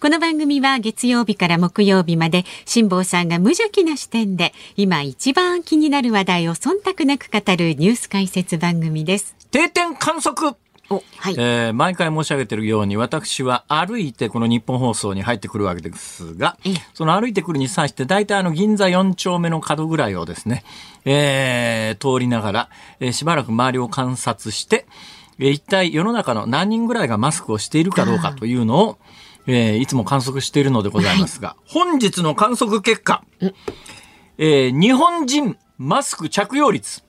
[0.00, 9.34] この番組は月曜日から木曜日まで辛坊さんが無邪気な視点で今一番気になる話題を忖度なく語るニュース解説番組です。
[9.50, 10.54] 定点観測
[10.88, 11.34] お、はい。
[11.36, 20.62] えー毎回申し上げているように私は歩いてこの日本放送に入ってくるわけですがええ、その歩いてくるに際して大体あの銀座4丁目の角ぐらいをですね、
[21.06, 22.70] えー通りながら、
[23.00, 24.86] えーしばらく周りを観察して、
[25.40, 28.98] えー一体世の中の何人ぐらいがマスクをしているかどうかというのを、
[29.48, 33.24] えーいつも観測しているのでございますが、本日の観測結果、
[34.38, 37.02] えー日本人マスク着用率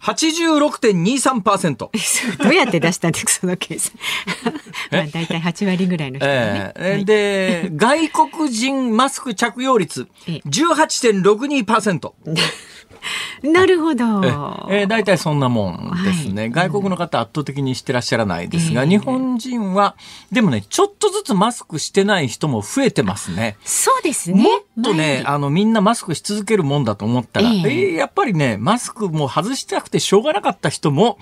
[0.00, 1.76] 86.23%。
[1.76, 1.90] ど
[2.48, 3.92] うやって出したんですか、その計算。
[4.90, 6.72] まあ大体8割ぐらいの人がね。
[6.76, 12.12] ええはいで、外国人マスク着用率ええ18.62%。
[13.42, 14.04] なるほど。
[14.70, 19.96] えー、大体そんなもんですね、外国の方圧倒的にしてらっしゃらないですが、ええ日本人は、
[20.32, 23.56] でもね、ちょっとずつマスクしてない人も増えてますね。
[23.64, 24.42] そうですね。
[24.42, 31.18] もっとね、あの、みんなマスクし続けるもんだと思ったら、えええーやっぱりね、マスクも外したくてしょうがなかった人も、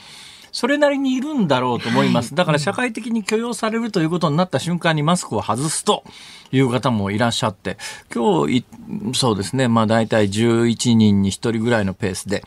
[0.52, 2.34] それなりにいるんだろうと思います。
[2.34, 6.04] だから社会的に許容されるということになった瞬間にマスクを外すと
[6.52, 7.76] いう方もいらっしゃって、
[8.14, 8.64] 今日い、
[9.14, 12.42] そうですね、まあ大体11人に1人ぐらいのペースで、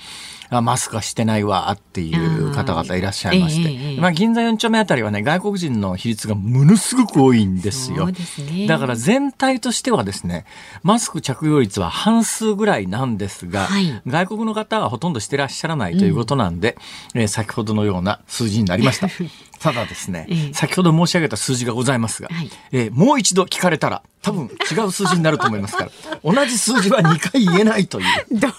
[0.53, 8.07] あマスクはしてないわっていう方々いらっしゃいまして、ええええまあ銀座4丁目あたりはね、外国人の比率がものすごく多いんですよ。
[8.07, 8.67] ね。
[8.67, 10.45] だから全体としてはですね、
[10.83, 16.77] マスク着用率は半数ぐらいなんですが、はい外国の方はほとんどしてらっしゃらないということなんで、
[17.15, 19.07] えー先ほどのような数字になりました。
[19.61, 20.53] ただですね、ええ。
[20.53, 22.49] 先ほど申し上げた数字がございますが、はい。
[22.71, 25.91] えーもう一度聞かれたら、多分違う数字になると思いますから、
[26.23, 28.05] 同じ数字は2回言えないという。
[28.39, 28.53] どうい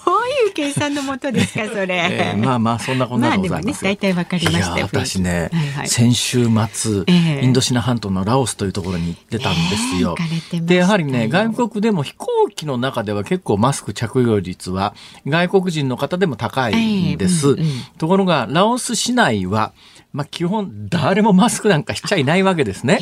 [0.51, 1.97] う計算のもとですか、それ。
[2.11, 10.01] えーまあまあそんなこんなでございますまあね大体わかりましたよいや私ね、はいはい先週末、ええインドシナ半島のラオスというところに行ってたんですよ。
[10.01, 14.95] ねえ行かれてましたよでやはりね外国でも飛行機の中では結構マスク着用率は
[15.27, 17.49] 外国人の方でも高いんです。
[17.49, 19.73] ええうんうんところがラオス市内は
[20.13, 22.99] まあ基本誰もマスクなんかしちゃいないわけですね。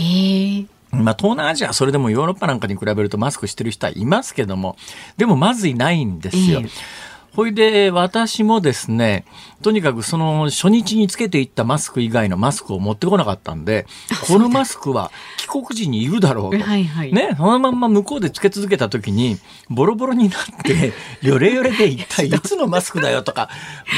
[0.93, 4.77] ええまあ、東南アジア、それでもヨーロッパなんかに比べるとマスクしてる人はいますけども、
[5.17, 6.61] でもまずいないんですよ。
[6.61, 6.71] ええ
[7.35, 9.25] ほいで、私もですね、
[9.63, 13.87] とにかくその初日につけていったマスク以外のマスクを持ってこなかったんで、
[14.27, 16.65] このマスクは帰国時にいるだろうと。
[16.65, 19.39] はいはいね、そのまんま向こうでつけ続けた時に、
[19.69, 23.51] ボロボロになって、 ヨレヨレで一体いつのマスクだよとか、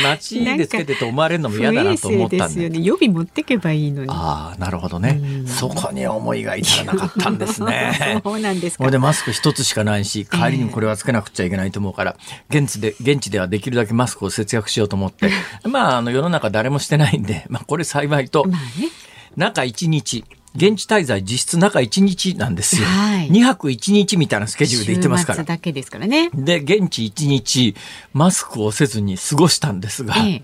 [0.03, 2.39] 街でつけてて思われるのも嫌だなと思ったんで。
[2.39, 2.81] 不衛生ですよね。
[2.81, 4.11] 予備持ってけばいいのに。
[4.11, 5.21] ああ、なるほどね。
[5.47, 8.21] そこに思いが至らなかったんですね。
[8.25, 8.91] そうなんですかこれ。
[8.91, 12.17] でマスク一つしかないし、帰りにこれはつけなくちゃいけないと思うから、
[12.51, 15.31] 現地で、現地ではできるだけマスクを節約しようと思って、
[15.65, 18.89] まあ、あの、世の中誰もしてないんで、 まあ、これ幸いと、まあね。
[19.37, 20.25] 中1日、
[20.55, 22.87] 現地滞在実質中1日なんですよ。
[22.87, 25.45] はい2泊1日みたいなスケジュールで行ってますから。
[25.45, 26.29] だけですからね。
[26.35, 27.75] で、現地1日、
[28.13, 30.43] マスクをせずに過ごしたんですが、ええ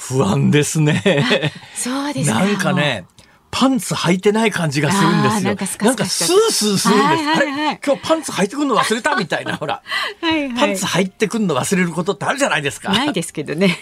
[0.00, 1.52] 不安ですね。
[1.74, 3.04] そうですなんかね、
[3.50, 5.42] パンツ履いてない感じがするんですよ。
[5.86, 6.88] なんかスースーするんです。
[6.88, 9.82] はいはいはいあれ今日パンツ履いてくるの忘れたみたいな、ほら。
[10.20, 10.54] はいはい。
[10.54, 12.90] パンツ履いてくるの忘れることってあるじゃないですか。
[12.92, 13.78] ないですけどね。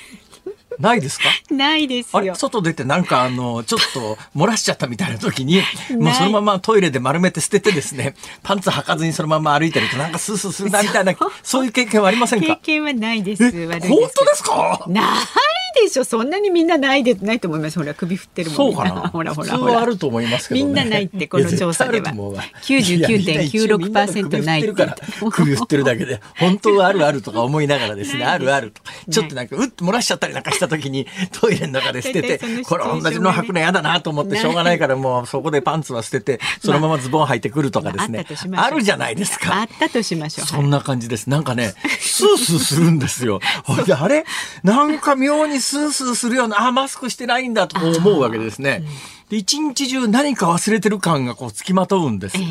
[0.78, 1.24] ないですか？
[1.50, 2.34] ないですあれよ。
[2.34, 5.62] 外出てなんかあの、ちょっと漏らしちゃったみたいな時に、
[5.98, 13.50] もうそのままトイレで丸めて捨ててですね、パンツ履かずにそのまま歩いてるとなんかスースーするなみたいな、そういう経験はありません経か験はないです。
[13.52, 13.80] 本
[14.14, 14.84] 当ですか？
[14.88, 16.04] ないでしょ。
[16.04, 17.78] そんなにみんなないでないと思います。
[17.78, 18.56] ほら首振ってるもん。
[18.56, 19.08] そうかな？
[19.08, 19.74] ほらほらほら。
[19.74, 20.66] はあると思いますけどね。
[20.66, 24.96] みんなないってこの調査ではいや絶対あると思うわ99.96%ない首振ってるから
[25.30, 28.82] 首振ってるだけで、本当はあるあるとか思いながらですね、 あるあると。
[29.10, 39.68] ちょっとなんか、うっと漏らしちゃったりなんかした時に、トイレの中で捨ててこれ同じの履くの嫌だなと思ってしょうがないから、もうそこでパンツは捨てて、 そのままズボン履いてくるとかですねまあるじゃないですあかっ。
[39.78, 40.46] たとしましょう。
[40.46, 41.28] そんな感じです。
[41.28, 43.40] なんかね、スースーするんですよ。
[44.00, 44.24] あれ？
[44.62, 48.82] なんか妙にスースーするような、あ、マスクしてないんだと思うわけですね。
[49.30, 52.38] で、一日中何か忘れてる感がこう付きまとうんです。
[52.38, 52.44] ええ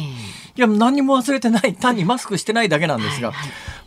[0.57, 1.75] いや、何も忘れてない。
[1.75, 3.31] 単にマスクしてないだけなんですが、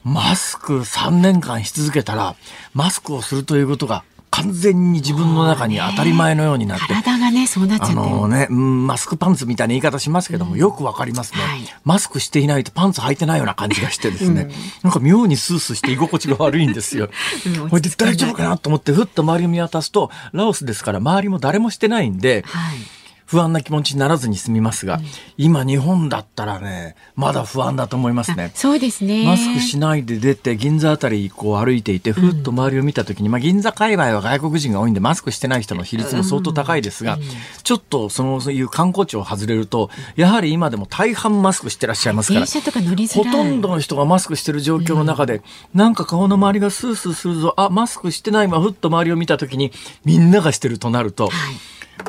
[0.05, 2.37] マスク3年間し続けたら、
[2.75, 6.87] マスクをするということが完全に自分の中に当たり前のようになって。
[6.87, 14.51] 体がね、そうなっちゃってあのね、うんマスクパンツみたいな言い方しますけども、よくわかりますね、はいマスクしていないとパンツ履いてないような感じがしてですね、
[14.83, 17.09] なんか妙にスースーして居心地が悪いんですよ。
[17.47, 23.00] うんこれで大丈夫かなと思って、ふっと周りを見渡すと、ラオスですから周りも誰もしてないんで、はい。
[23.31, 25.01] 不安な気持ちにならずに済みますが、
[25.39, 28.51] 今日本だったらね、まだ不安だと思いますね。
[28.57, 29.25] そうですね。
[29.25, 37.21] マスクしないで出て銀座あたりこう歩いていてふっと周りを見た時に、まあ、銀座界隈は外国人が多いんでマスクしてない人の比率も相当高いですが、
[37.63, 43.33] ちょっとそのそういう観光地を外れるとやはり今でも大半マスクしてらっしゃいますから電車とか乗りづらい。
[43.33, 45.43] ほとんどの人がマスクしてる状況の中で、
[45.73, 49.71] なんか顔の周りがスースーするぞあマスクしてないまふっと周りを見た時に
[50.05, 51.31] みんながしてるとなると、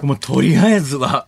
[0.01, 1.27] もうとりあえずは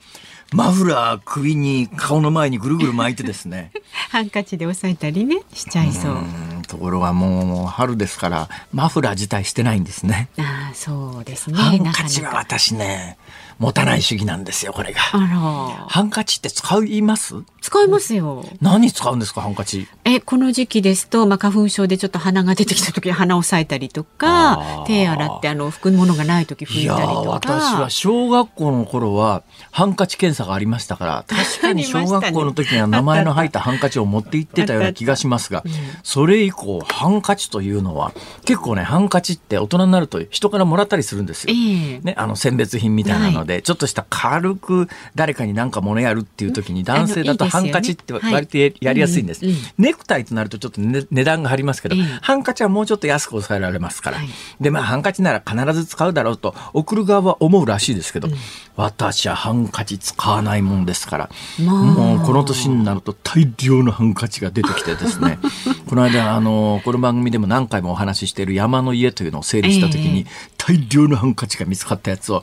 [0.54, 3.71] マフラー首に顔の前にぐるぐる巻いてですね
[4.12, 6.12] ハンカチで押さえたりね、しちゃいそう。
[6.13, 10.30] うんところがもう春ですからマフラー自体してないんですね。
[10.39, 11.57] ああ、そうですね。
[11.57, 12.36] ハンカチは。
[12.36, 13.18] 私ね
[13.63, 15.00] 持たない主義なんですよこれが。
[15.00, 17.36] ハンカチって使います？
[17.62, 18.44] 使いますよ。
[18.62, 19.88] 何使うんですかハンカチ？
[20.04, 27.30] え、この時期ですと、まあ、花粉症でちょっと鼻が出てきた時に鼻を押さえたりとか手洗って、あの、拭くものがない時拭いたりとか。
[27.30, 35.63] ー私は小学校の頃はハンカチ検査がありましたから確かに小学校の時には名前の入ったハンカチを持って行ってたような気がしますが
[36.04, 38.12] それ以降ハンカチというのは
[38.45, 41.54] 結構ねハンカチって大人になると人からもらったりするんですよ。
[41.54, 52.01] ええね、あの選別品みたいなので、ちょっとした軽く誰かに何か物やるっていう時に男性だとハンカチって割とややりやすいんです、うんうんネクタイとなるとちょっと、ね、値段が張りますけど、ええ。
[52.21, 54.27] ハンカチはもうちょっと安く抑えられますから、はい
[54.61, 58.29] でまあハンカチなら必ず使うだろうと送る側は思うらしいですけど、
[58.75, 61.29] 私はハンカチ使わないもんですから、
[61.65, 61.83] まあ。
[61.83, 65.39] もうこの年になると大量のハンカチが出てきてですね。
[65.88, 70.23] この間あのこの番組でも何回もお話ししている山の家というのを整理した時に、え
[70.65, 72.42] 大量のハンカチが見つかったやつを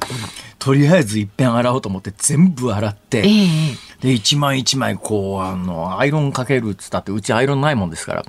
[0.58, 3.46] とりあえず一遍洗おうと思って全部洗って、ええ。
[4.02, 8.24] で一枚一枚こうあのアイロンかけるっつったってうちアイロンないもんですから。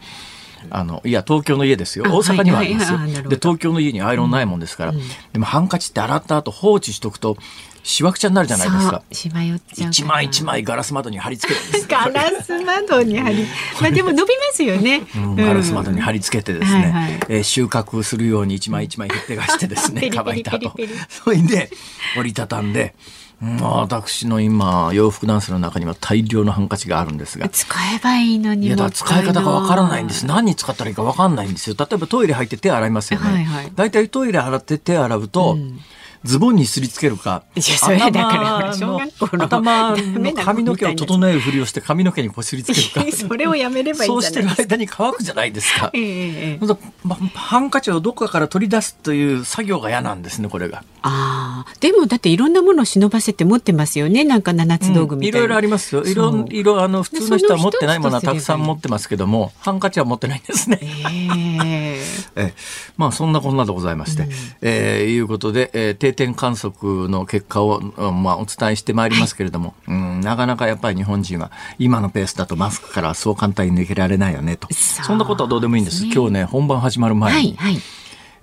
[0.69, 2.05] あのいや東京の家ですよ。
[2.07, 3.35] あ大阪にはありますよ、はいはいはいあなるほど。
[3.35, 4.93] で東京の家にアイロンないもんですから、
[5.33, 7.35] でもハンカチって洗った後放置しとくと
[7.83, 9.03] しわくちゃになるじゃないですか。
[9.11, 11.87] しわ寄っちゃう一枚一枚ガラス窓に貼り付けてです。
[11.87, 13.45] ねガラス窓に貼り、
[13.81, 15.03] まあでも伸びますよね。
[15.15, 15.35] うん。
[15.35, 17.13] ガラス窓に貼り付けてですね、はいはい。
[17.29, 20.09] えー収穫するように一枚一枚ひっぺがしてですね。
[20.13, 20.71] 乾いた後。
[20.71, 20.99] ペリペリ。
[21.09, 21.71] それで
[22.17, 22.95] 折りたたんで、
[23.41, 27.49] うん私の今洋服ダンスの中には大量のハンカチがあるんですが。
[27.49, 30.27] 使えばいいのにいやだ使い方がわからないんです。
[30.27, 31.75] 何に使ったらいいかわかんないんですよ。
[31.77, 33.31] 例えばトイレ入って手洗いますよね。
[33.31, 33.71] はいはい。
[33.73, 35.57] だいたいトイレ洗って手洗うと、
[36.23, 37.43] ズボンにすりつけるか。
[37.55, 43.11] いやそれだからほら小学校の頭の髪の毛を整えるふりをして髪の毛にこすりつけるか。
[43.17, 44.75] それをやめればいいそうしてるんじゃないですか。
[44.75, 45.89] 間に乾くじゃないですか。
[45.93, 46.65] ええ
[47.03, 50.83] まハンカチをどこかから取り出すという作業が嫌なんですね、これが。
[51.01, 54.23] ああ、でもだっていろんなものを忍ばせて持ってますよね。
[54.23, 55.37] なんか七つ道具みたいな。
[55.39, 56.03] いろいろありますよ。
[56.03, 60.79] いろいろあの普通の人は持ってないものはたくさん持ってますけども、ハンカチは持ってないんですね。
[60.81, 61.97] え
[62.35, 62.53] え え
[62.97, 64.27] まあそんなこんなでございまして、
[64.61, 74.67] えーいうことで、えー定点観測の結果を、うんまあ、お伝えしてまいりますけれども、うん、なかなかやっぱり日本人は今のペースだとマスクからそう簡単に抜けられないよねと。
[74.73, 76.03] そんなことはどうでもいいんです。
[76.03, 77.81] ね今日ね、本番始まる前に、はいはい。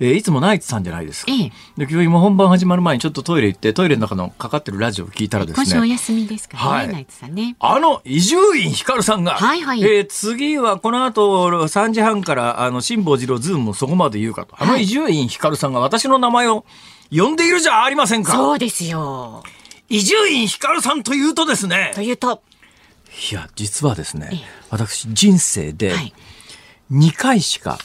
[0.00, 1.32] えーいつもナイツさんじゃないですか。
[1.32, 7.56] ええで今日今本番始まる前にちょっとトイレ行って、トイレの中のかかってるラジオを聞いたらですね、今週お休みですからね、はいナイツさんね。
[7.58, 14.54] あの、伊集院光さんが、はいはいえー次はこの後3時半から、あの、辛坊治郎ズームもそこまで言うかと。
[14.58, 16.64] あのはい伊集院光さんが私の名前を
[17.10, 18.32] 呼んでいるじゃありませんか。
[18.32, 19.42] そうですよ。
[19.88, 22.02] 伊集院光さんというとですねと。
[22.02, 22.42] いうと、
[23.30, 24.38] いや、実はですねええ、
[24.70, 26.12] 私人生ではい。
[26.92, 27.78] 2回しか、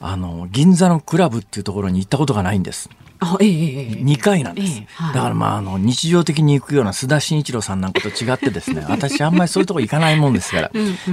[0.00, 2.88] あの、銀座のクラブっていうところに行ったことがないんです。
[3.20, 4.78] あ、ええええええ2回なんです。
[4.78, 10.70] ええはいだからまあ、あの、日常的に行くような須田慎一郎さんなんかと違ってですね、 私あんまりそういうとこ行かないもんですから、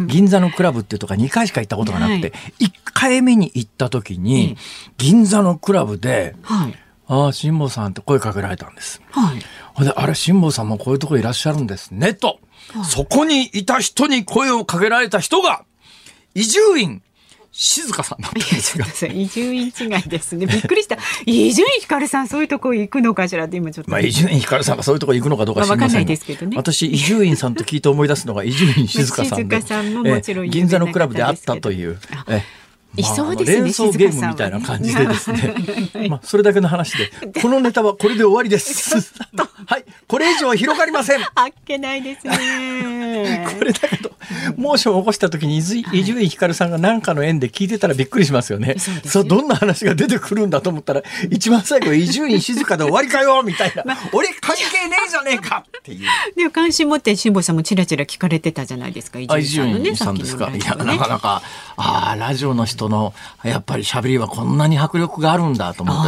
[0.08, 4.62] 銀座のクラブっていうとこ2回しか行ったことがなくて、1回目に行った時えにえ、
[4.98, 6.75] 銀座のクラブで、はい。
[7.08, 9.02] ああ、辛坊さんって声かけられたんです。
[9.12, 9.42] はい。
[9.74, 12.40] ほんで、あれ、辛坊さんもこういうとこいらっしゃるんですね、と。
[12.84, 15.64] そこにいた人に声をかけられた人が、
[16.36, 17.02] 伊集院
[17.60, 19.12] 静香さんだったんですよ。
[19.12, 20.46] 伊集院違いですね。
[20.46, 20.98] びっくりした。
[21.26, 23.90] 伊集院光さんそういうとこ行くのかしらって今ちょっと。
[23.90, 31.98] まあ、伊集院光さんがそういうとこ行くのかどうか知りませんが、まあわかんないですけどね私、伊集院さんと聞いて思い出すのが伊集院静香さんで、 静香さんももちろんえ銀座のクラブで会ったという。
[32.16, 32.44] あえ
[32.96, 36.08] いそうですね連想ゲームみたいな感じでですね。
[36.10, 39.13] まあ、それだけの話で、このネタはこれで終わりです。
[39.67, 41.22] はい、これ以上は広がりません。
[41.36, 42.38] あっけないですね。
[43.08, 44.12] ねこれだけど、
[44.56, 48.76] モーションを起こした時に伊集院光さんが何かの縁で聞いてたらびっくりしますよね。
[49.06, 53.84] そう、ね、どんな話が出てくるんだと思ったら、一番最後伊集院静かで終わりかよみたいな。
[53.86, 56.02] まあ、俺関係ねえじゃねえかっていう。
[56.36, 59.20] でも関心持って辛坊さんもちらちら聞かれてたじゃないですか。
[59.20, 59.96] 伊集院さんのね。
[59.96, 60.50] さんですか？
[60.50, 61.42] いや、なかなか、
[61.78, 66.04] ああ、ラジオの人の、やっぱり喋りはこんなに迫力があるんだと思っ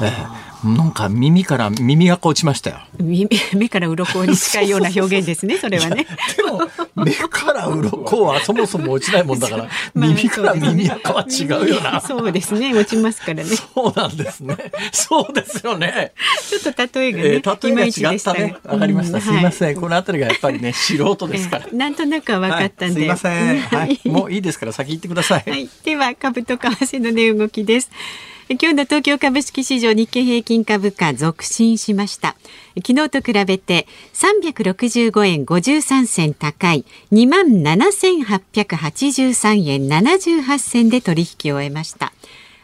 [0.00, 0.18] てですね。
[0.18, 2.80] ええなんか耳から耳が落ちましたよ。
[2.98, 6.06] 耳目から鱗に近いような表現ですね、 それはね。
[6.36, 6.62] でも
[6.96, 12.00] 目から鱗はそもそも落ちないもんだから、 耳から耳垢は違うよな。
[12.00, 13.44] そうですね、落ちますからね。
[13.44, 14.56] そうなんですね。
[14.92, 16.12] そうですよね。
[16.48, 18.56] ちょっと例えがね、えー、例えが違ったね。
[18.64, 19.20] わかりました。
[19.20, 21.66] すいません、このあたりがやっぱりね素人ですから。
[21.72, 23.00] なんとなくは分かったんで。
[23.00, 23.60] すいません。
[23.60, 24.00] はい。
[24.04, 25.50] もういいですから先行ってください。
[25.50, 25.68] はい。
[25.84, 27.90] では株と為替の値動きです。
[28.52, 32.34] 今日の東京株式市場日経平均株価続伸しました
[32.84, 42.12] 昨日と比べて365円53銭高い2万7883円78銭で取引を終えました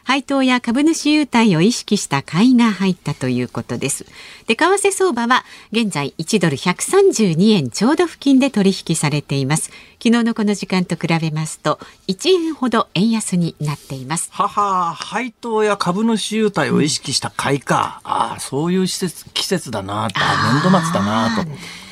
[0.02, 4.06] 配当や株主優待を意識した買いが入ったということです。
[4.46, 9.72] で、為替相場は現在1ドル132円ちょうど付近で取引されています。
[10.06, 14.30] 昨日のこの時間と比べますと1円ほど円安になっています。
[14.30, 18.00] はは、配当や株主優待を意識した買いか。
[18.04, 21.42] うん、ああ、そういう施設季節だな、年度末だなと。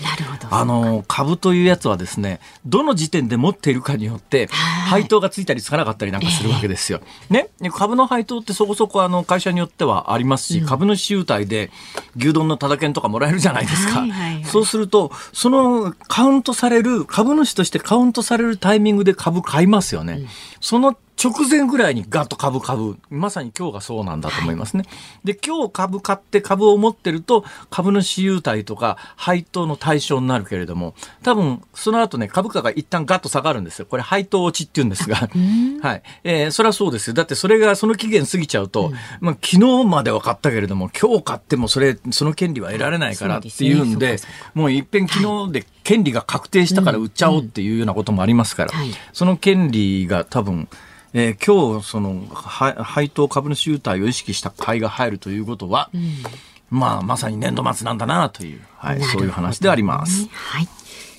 [0.05, 0.55] なるほど。
[0.55, 7.01] あの株というやつはですね、どの時点で持っているかによって配当がついたりつかなかったりなんかするわけですよ。
[7.31, 11.71] えー、ね、株の配当ってそこそこあの会社によってはありますし、うん、株主優待で
[12.17, 14.01] 牛丼のただ券とかもらえるじゃないですか。
[14.01, 20.15] はいはいはい、そうするとそのカウントされる株主としてカウントされるタイミングで株買いますよね。
[20.15, 20.27] うん、
[20.61, 22.99] その直前ぐらいにガッと株株。
[23.09, 24.85] まさに今日がそうなんだと思いますね。
[25.25, 33.87] で、今日株買って株を持ってると株主優待とか配当の対象になるけれども、多分その後ね、株価が一旦ガッと下がるんですよ。
[33.87, 35.17] これ配当落ちって言うんですが。
[35.83, 36.03] はい。
[36.25, 37.15] えー、それはそうですよ。
[37.15, 44.19] だってそれがその期限過ぎちゃうと、うん、まあ昨日までは買ったけれども、今日買ってもそれ、その権利は得られないからっていうんで、うでね、
[44.55, 50.69] もういっぺん昨日で権利が確定したから売っちゃおうっていうようなこともありますから、はい、その権利が多分、
[51.15, 56.23] えー、今日その配当株主優待を意識した買いが入るということは、うん、
[56.71, 60.29] まあまさに年度末なんだなという、はい、そういう話であります。
[60.33, 60.69] はい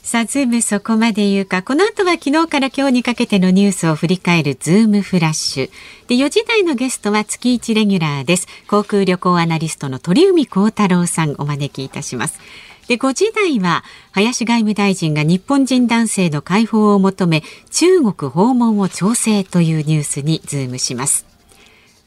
[0.05, 1.63] さあ、ズームそこまで言うか。
[1.63, 5.69] この後は昨日から今日にかけてのニュースを振り返るズームフラッシュ。
[6.07, 8.47] で、4時台のゲストは月1レギュラーです。
[8.67, 12.39] 航空旅行アナリストの鳥海高太朗さんお招きいたします。
[12.87, 21.25] で5時台は林外務大臣が日本人男性の解放を求め中国訪問を調整というニュースにズームします。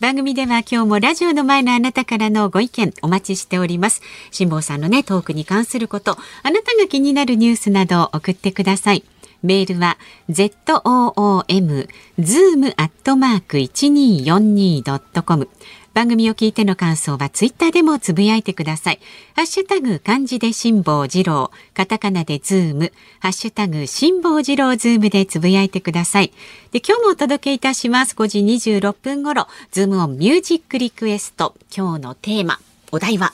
[0.01, 4.01] 番組では今日もラジオの前のあなたからのご意見お待ちしております。
[4.31, 9.03] 辛坊さんのねトークに関することあなたが気になるニュースなどを送ってください。
[9.43, 9.99] メールは
[10.31, 15.49] zoom zoom アットマーク 1242.com
[15.99, 19.00] 番組を聞いての感想はツイッターでもつぶやいてください。
[19.35, 26.33] ハッシュタグ漢字で辛坊治郎、カタカナでズーム、ハッシュタグ辛坊治郎ズームでつぶやいてください。
[26.71, 28.14] で、今日もお届けいたします。
[28.14, 28.38] 5時
[28.78, 31.57] 26分頃、ズームオンミュージックリクエスト。
[31.76, 32.61] 今日のテーマ、
[32.93, 33.33] お題は？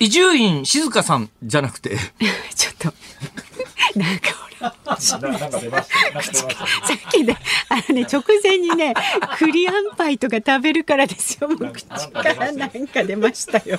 [0.00, 1.96] 伊集院静香さんじゃなくて
[2.54, 2.92] ちょっと
[3.98, 5.20] なんかさっ
[7.10, 7.36] きね、
[7.68, 8.94] あのね、直前にね、
[9.38, 11.72] 栗あんパイとか食べるからですよもう。
[11.72, 13.78] 口からなんか出ましたよ。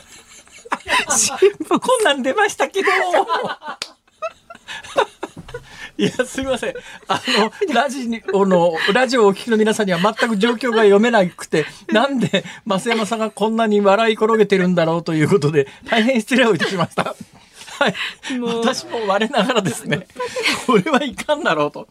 [1.68, 2.88] こんなん出ましたけど。
[5.98, 6.74] いや、すみません。
[7.10, 17.16] あの、ラジオの、ラジオをお聞きの皆さんには全く状況が読めなくて、なんで、増山さんがこんなに笑い転げてるんだろうということで、大変失礼をいたしました。
[17.80, 18.60] はい、もう。
[18.60, 20.06] 私も我ながらですね、
[20.68, 21.88] これはいかんだろうと。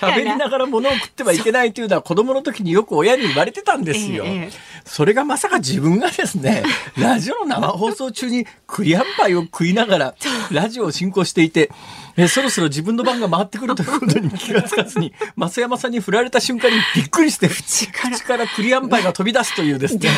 [0.00, 4.24] 喋りながら物を食ってはいけないというのは子供の時によく親に言われてたんですよ。
[4.26, 4.50] ええ、
[4.84, 6.64] それがまさか自分がですね、
[6.96, 10.14] ラジオの生放送中にクリアンパイを食いながら
[10.50, 11.70] ラジオを進行していて、
[12.18, 17.86] えそろそろ自分の番が回ってくるということに気がつかずに、 増山さんに振られた瞬間にびっくりして、口
[18.22, 20.10] からクリアンパイが飛び出すというですね、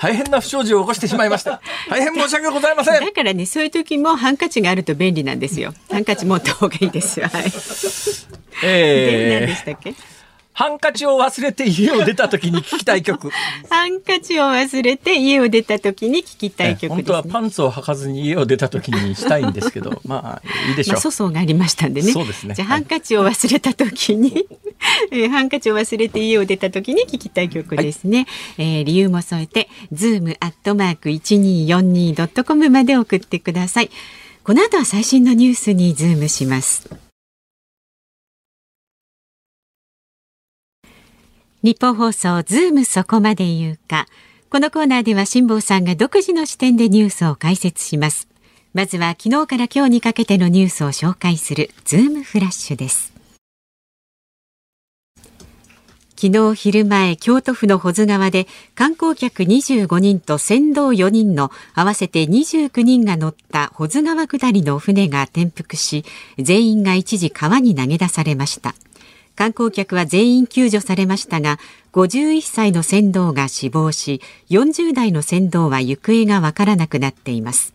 [0.00, 1.60] 大変な不祥事を起こしてしまいました。
[1.88, 3.00] 大変申し訳ございません。
[3.00, 5.72] だからね、そういう時もハンカチがあると便利なんですよ。
[5.90, 7.28] ハンカチ持った方がいいですよ。
[7.28, 7.44] はい。
[8.64, 9.94] えー、何でしたっけ？
[10.54, 13.30] ハンカチを忘れて家を出た時に聞きたい曲。
[13.68, 20.94] ハンカチを忘れて家を出た時に聞きたい曲、ね、本当はパンツを履かずに家を出た時にしたいんですけど、 まあいいでしょう。
[20.94, 22.12] まあ、粗相がありましたんでね。
[22.12, 22.54] そうですね。
[22.54, 24.46] じゃあ、ハンカチを忘れた時に、
[25.10, 28.18] えー、ハンカチを忘れて家を出た時に聞きたい曲ですね。
[28.18, 28.26] はい、
[28.58, 33.90] えー、理由も添えて、ズームアットマーク一二四二ドットコムまで送ってください。
[34.44, 37.03] この後は最新のニュースにズームします
[41.64, 44.06] ニッポン放送ズームそこまで言うか。
[44.50, 48.28] このコーナーでは辛坊さんが独自の視点でニュースを解説します。
[48.74, 53.14] まずは昨日から今日にかけてのニュースを紹介するズームフラッシュです。
[56.16, 66.04] 昨日昼前、京都府の保津川で観光客25人と船頭4人の合わせて29人が乗った保津川下りの船が転覆し、
[66.38, 68.74] 全員が一時川に投げ出されました。
[69.36, 71.58] 観光客は全員救助されましたが、
[71.92, 77.74] 51歳の船頭が死亡し、40代の船頭は行方がわからなくなっています。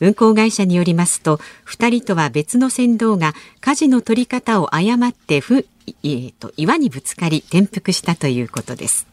[0.00, 9.06] 運航会社によりますと、2人とは別の船頭が舵の取り方を誤ってふ、えーと、岩にぶつかり転覆したということです。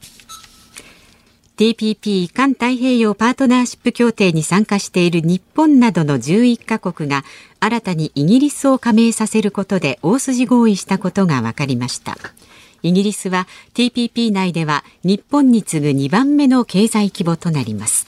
[1.56, 7.24] TPP 環太平洋パートナーシップ協定に参加している日本などの11カ国が
[7.60, 12.18] 新たにイギリスを加盟させることで大筋合意したことが分かりました。
[12.82, 18.08] イギリスは TPP 内では日本に次ぐ2番目の経済規模となります。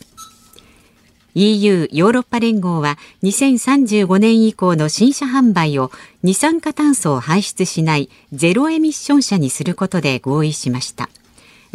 [1.36, 5.92] EU= ヨーロッパ連合は2035年以降の新車販売を
[6.24, 11.10] 二酸化炭素を排出しないゼロエミッション車にすることで合意しました。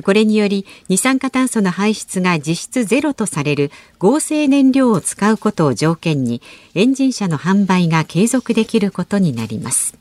[0.02, 6.40] これにより二酸化炭素の排出が実質ゼロとされる合成燃料を使うことを条件に
[6.74, 9.96] エンジン車の販売が継続できることになります。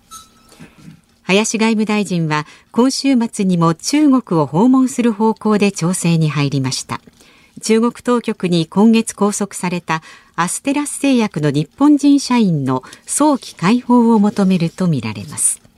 [1.23, 7.01] 林外務大臣は今週末にも中国を訪問する方向で調整に入りました。
[7.61, 10.01] 中国当局に今月拘束された
[10.35, 15.68] アステラス製薬の日本人社員の早期解放を求めるとみられます。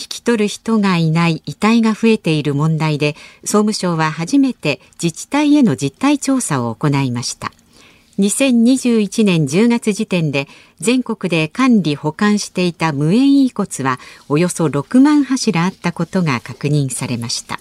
[0.00, 7.52] 引き取る人がいない遺体が増えている問題で総務省は初めて自治体への実態調査を行いました。
[8.18, 10.46] 2021年10月時点で
[10.78, 17.60] 全国で管理保管していた無縁遺骨はおよそ6万柱あったことが確認されました。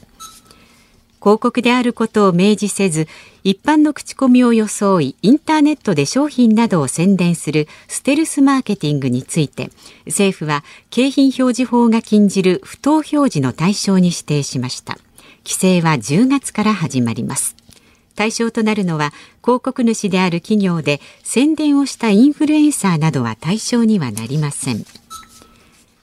[1.21, 3.07] 広告であることを明示せず
[3.43, 9.69] 一般の口コミを装いインターネットで商品などを宣伝するステルスマーケティングについて
[10.05, 14.97] 政府は景品表示法が禁じる不当表示の対象に指定しました。
[15.45, 17.55] 規制は10月から始まります。
[18.15, 24.83] 対象となるのは広告主である企業で宣伝をしたインフルエンサーなどは対象にはなりません。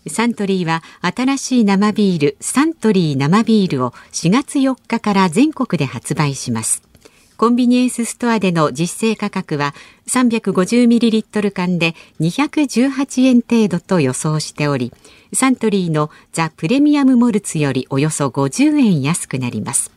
[0.09, 6.86] サントリーは新しい生ビールサントリー生ビールを4月4日から全国で発売します。
[7.37, 9.75] コンビニエンスストアでの実勢価格は
[10.09, 14.93] 350ml 缶で218円程度と予想しており
[15.35, 19.97] サントリーのザ・プレミアムモルツよりおよそ50円安くなります。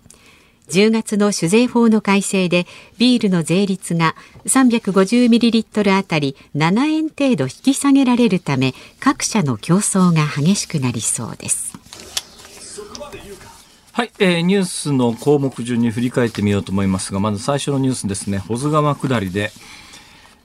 [0.69, 2.67] 10月の酒税法の改正で
[2.99, 11.68] ビールの税率が 350ml あたり7円程度引き下げられるため各社の競争が激しくなりそうです。
[13.99, 18.37] はい、えー、ニュースの項目順に振り返ってみようと思いますがまず最初のニュースですね。
[18.37, 19.51] 保津川下りで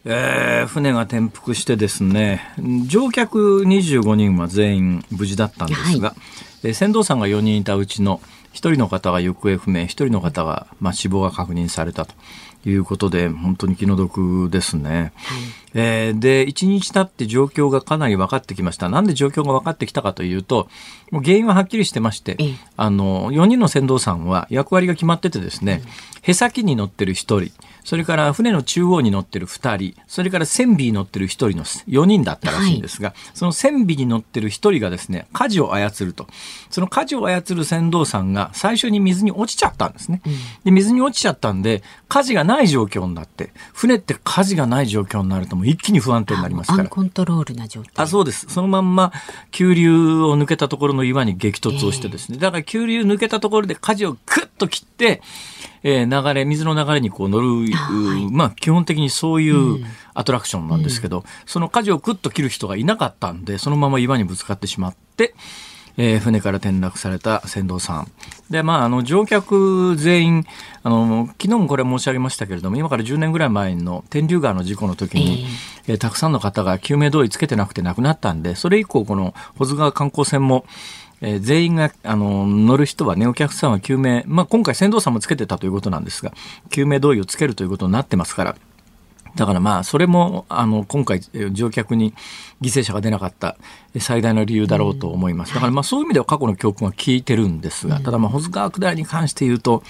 [0.04, 2.52] えー、船が転覆してですね
[2.88, 6.18] 乗客25人は全員無事だったんですが、はい、
[6.64, 8.20] えー、船頭さんが4人いたうちの
[8.54, 12.14] 1人の方が行方不明1人の方が、まあ、死亡が確認されたと
[12.70, 15.12] いうことで本当に気の毒ですね。
[15.16, 15.40] はい。
[15.76, 18.88] えー、で1日経って状況がかなり分かってきました。
[18.88, 20.68] なんで状況が分かってきたかというと
[21.10, 22.36] もう原因ははっきりしてまして、
[22.76, 25.82] あの4人の船頭さんは役割が決まっててですね、
[26.22, 27.52] へさきに乗ってる1人
[27.84, 36.26] それから船の中央に乗ってる2人それから船尾に乗ってる1人の4人だったらしいんですが、はい、その船尾に乗ってる1人がですね舵を操ると
[36.70, 40.22] その舵を操る船頭さんが最初に水に落ちちゃったんですね。
[40.64, 46.88] で水に落ちちゃったんで舵がない状況になって船って舵がない状況になるともう一気に不安定になりますから。
[46.88, 47.92] コントロールな状態。
[47.96, 48.46] あ、そうです。
[48.48, 49.12] そのまんま、
[49.50, 55.22] 急流を抜けたところの岩に激突をしてですね、えー、だから急流抜けたところで舵をクッと切って、
[55.86, 65.34] えー、流れ、水の流れにこう乗る、はい、まあ基本的にそういうアトラクションなんですけど、うん、その舵をクッと切る人がいなかったんで、そのまま岩にぶつかってしまって、
[65.96, 68.10] えー、船から転落された船頭さん。
[68.50, 70.44] で、まあ、あの、乗客全員、
[70.82, 75.46] あの、昨日もこれ申し上げましたけれども、今から10年ぐらい前の天竜川の事故の時に、
[75.86, 80.66] えー、えー、たくさんの方が救命胴衣つけてなくて亡くなったんで、それ以降、この保津川観光船も、
[81.20, 86.32] えー、全員があの乗る人はね、お客さんは救命、まあ、今回船頭さんもつけてたということなんですが、
[86.70, 88.56] 救命胴衣をつけるということになってますから、
[89.36, 91.20] だからまあ、それも、あの、今回、
[91.52, 92.14] 乗客に
[92.60, 93.56] 犠牲者が出なかった
[93.98, 95.54] 最大の理由だろうと思います。
[95.54, 99.82] だからまあ、そういう意味では過去の教訓は聞いてるんですが、ただまあ、保津川下りに関して言うと、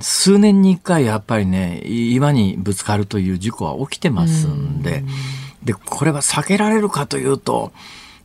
[0.00, 5.04] 数年に一回やっぱりね、岩にぶつかるという事故は起きてますんで、
[5.62, 7.72] で、これは避けられるかというと、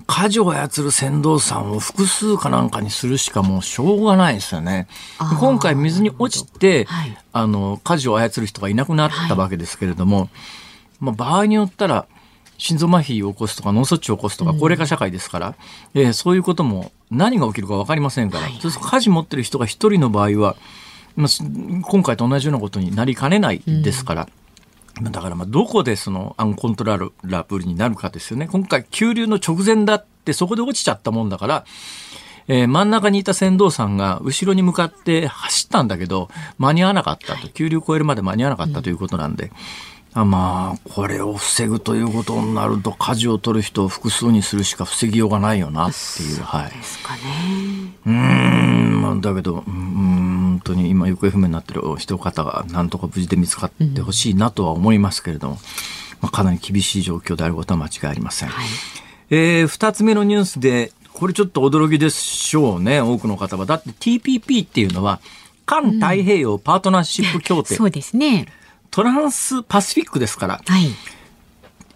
[0.08, 4.88] 舵を操る船頭さんを複数かなんかにするしかもうしょうがないですよね。
[5.40, 10.30] 今回水に落ちて、はい、あの、舵を操る人がいなくなったわけですけれども、はい、
[11.00, 12.06] まあ、場合によったら、
[12.58, 15.56] 心臓麻痺を起こすとか脳卒中を起こすとか高齢化社会ですから、
[15.94, 18.54] うん、えー、そういうことも何が起きるか分かりませんから、はい。
[18.54, 20.56] はい、舵持ってる人が一人の場合は、
[21.16, 21.28] まあ、
[21.84, 24.30] 今回と同じようなことになりかねないですから、うん、
[25.02, 28.48] だからまあどこでそのアンコントローラブルになるかですよね。
[28.48, 31.66] 今回急流の直前だってそこで落ちちゃったもんだから、
[32.48, 36.30] えー、真ん中にいた船頭さんが後ろに向かって走ったんだけど
[36.60, 39.52] 間に合わなかったと、急流越えるまで間に合わなかったということなんで。
[40.16, 46.44] あまあ、これを防ぐということになると、舵を取る人を複数にするしか防ぎようがないよなっていう。
[46.44, 46.70] はい。
[46.70, 47.22] ですかね。
[48.06, 50.23] うん、まあ、だけど、うん、本
[50.64, 55.60] 当に今行方不明になってる人方がなんとか無事で見つかってほしいなとは思いますけれども、うん、
[56.22, 58.50] まあ、かなり厳しい状況であることは間違いありません。
[58.50, 58.68] はい、
[59.30, 63.66] えー、二つ目のニュースで、これちょっと驚きでしょうね、多くの方は。
[63.66, 65.20] だって TPP っていうのは、
[65.66, 67.76] 環太平洋パートナーシップ協定。
[67.76, 68.48] うん、そうですね。
[68.92, 70.92] トランスパシフィックですから、はい、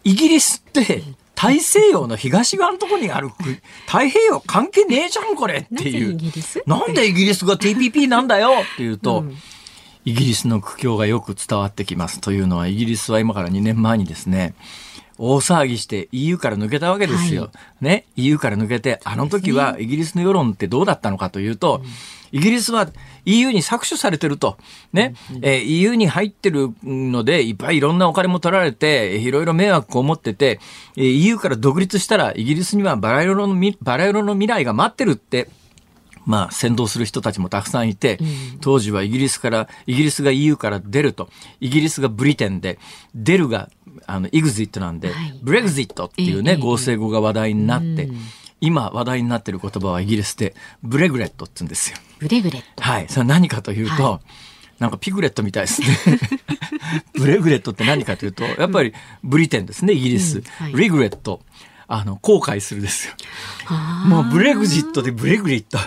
[0.03, 1.03] イギリスって
[1.38, 3.30] 大西洋の東側のところにある
[3.86, 6.17] 太平洋関係ねえじゃんこれっていう。
[6.65, 7.45] なんでイギリス？
[7.45, 8.63] が TPP なんだよ？
[8.73, 9.38] っていうと、うん、
[10.04, 12.19] イギリスの苦境がよく伝わってきます。
[12.21, 14.56] というのはイギリスは今から2年前にですね、
[15.17, 17.43] 大騒ぎして EU から抜けたわけですよ。
[17.43, 17.49] は
[17.82, 21.89] い、ね？EU から抜けて、あの時はイギリスの世論ってどうだったのかというと、うん
[22.32, 22.88] イギリスは
[23.25, 24.58] EU に搾取されてると。
[24.93, 25.15] ね？
[25.41, 30.60] えー、EU に入ってるので、いっぱいいろんなお金も取られて、いろいろ迷惑を持ってて、
[30.95, 35.49] えー、EU から独立したら、イギリスにはバラ色の、バラ色の未来が待ってるって、
[36.27, 38.19] まあ、扇動する人たちもたくさんいて、
[38.61, 41.29] 当時はイギリスから、イギリスが EU から出ると、
[41.61, 42.77] イギリスが Britain で、
[43.15, 43.69] 出るが、
[44.05, 48.09] あの、 exit なんで、はい、 Brexit っていうね、合成語が話題になって、
[48.59, 51.97] 今話題になっている言葉はイギリスで Bregret って言うんですよ。
[52.19, 53.07] Bregret はい。
[53.07, 54.19] それは何かというと、は
[54.79, 55.87] い、なんかピグレットみたいですね。
[57.13, 60.39] Bregret って何かというと、やっぱり Britain ですね、イギリス。
[60.39, 61.41] うんはい、 regret。
[61.88, 63.13] あの、後悔するですよ。
[64.06, 65.78] もうブレグジットでブレグリット。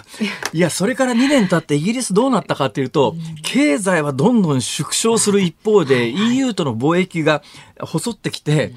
[0.52, 7.42] いや、それから2年経ってイギリスどうなったかっていうと、経済はどんどん縮小する一方で、EU との貿易が
[7.78, 8.72] 細ってきて、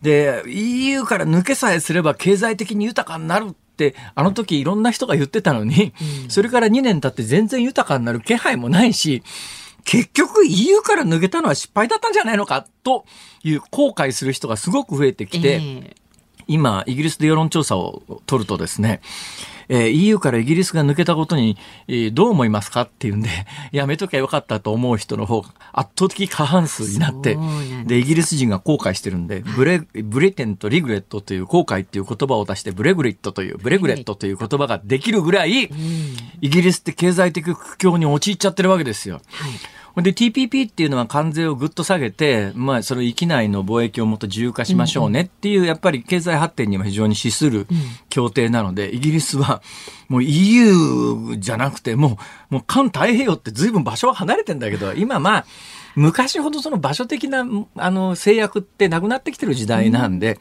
[0.00, 5.92] で、EU から抜けさえすれば経済的に豊かになるって、あの時いろんな人が言ってたのに、
[6.24, 9.22] うん、それから2年経って全然豊かになる気配もないし、
[9.84, 13.04] 結局 EU から抜けたのは失敗だったんじゃないのかと
[13.42, 15.96] いう後悔する人がすごく増えてきて、えー、
[16.50, 19.00] 今、イギリスで世論調査を取るとですね、
[19.68, 23.28] えー、EU からイギリスが抜けたことに、えー、どう思いますかっていうんで、
[23.70, 27.38] やめときゃよかったと思う人の方が圧倒的過半数になって、
[27.86, 35.70] で、イギリス人が後悔してるんで、ブレ、ブレテンとリグレットという後悔っていう言葉を出して、ブレグリットという、ブレグレットという言葉ができるぐらい、
[36.40, 39.20] イギリスって経済的苦境に陥っちゃってるわけですよ。
[39.30, 39.52] はい
[40.02, 47.66] で、TPP っていうのは関税をぐっと下げて、まあ、その域内の貿易をもっと自由化しましょうねっていう、やっぱり経済発展には非常に資する
[48.08, 49.62] 協定なので、イギリスは
[50.08, 52.18] もう EU じゃなくて、も
[52.50, 55.46] う、もう環太平洋って随分場所は離れてんだけど、今まあ、
[55.96, 60.38] 昔ほどその場所的なあの制約ってなくなってきてる時代なんで、うん、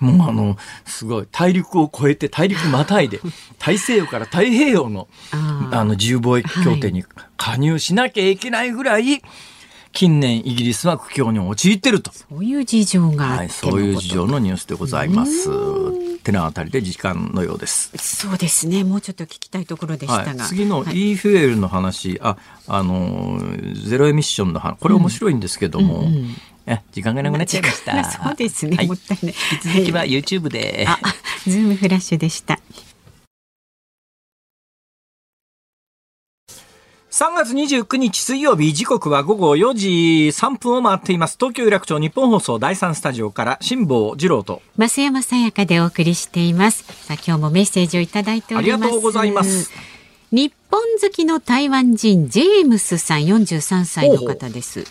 [0.00, 3.20] もうあのすごい大陸を越えて大陸またいで
[3.58, 7.04] 大西洋から太平洋のあの自由貿易協定に
[7.36, 9.22] 加入しなきゃいけないぐらい、
[9.92, 12.12] 近年イギリスは苦境に陥ってると。
[12.12, 15.48] そういう事情がはい、そういう事情のニュースでございます。
[16.20, 17.92] てなあたりで時間のようです。
[17.96, 18.84] そうですね。
[18.84, 20.42] もうちょっと聞きたいところでしたが。
[20.42, 22.36] はい、次の e フュエルの話、はい、あ、
[22.68, 23.40] あの
[23.86, 26.00] ゼロエミッションの話、これ面白いんですけども。
[26.00, 28.04] うんうんうんえ時間がなくなっちゃいました。
[28.04, 29.34] そうですね、はい、もったいない。
[29.52, 30.86] 引き続きは YouTube で。
[30.86, 30.98] あ、
[31.46, 32.60] ズームフラッシュでした。
[37.10, 39.88] 3月29日水曜日時刻は午後4時
[40.28, 41.36] 3分を回っています。
[41.40, 44.62] 東京有楽町日本放送第3スタジオから辛坊治郎と。
[44.78, 46.84] 増山さやかでお送りしています。
[46.84, 48.84] さあ今日もメッセージをいただいております。
[48.84, 49.72] ありがとうございます。
[50.30, 54.84] 日本好きの台湾人ジェームスさん43歳の方です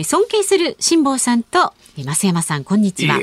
[0.00, 3.20] 尊敬する辛坊さんと増山さんこんにちは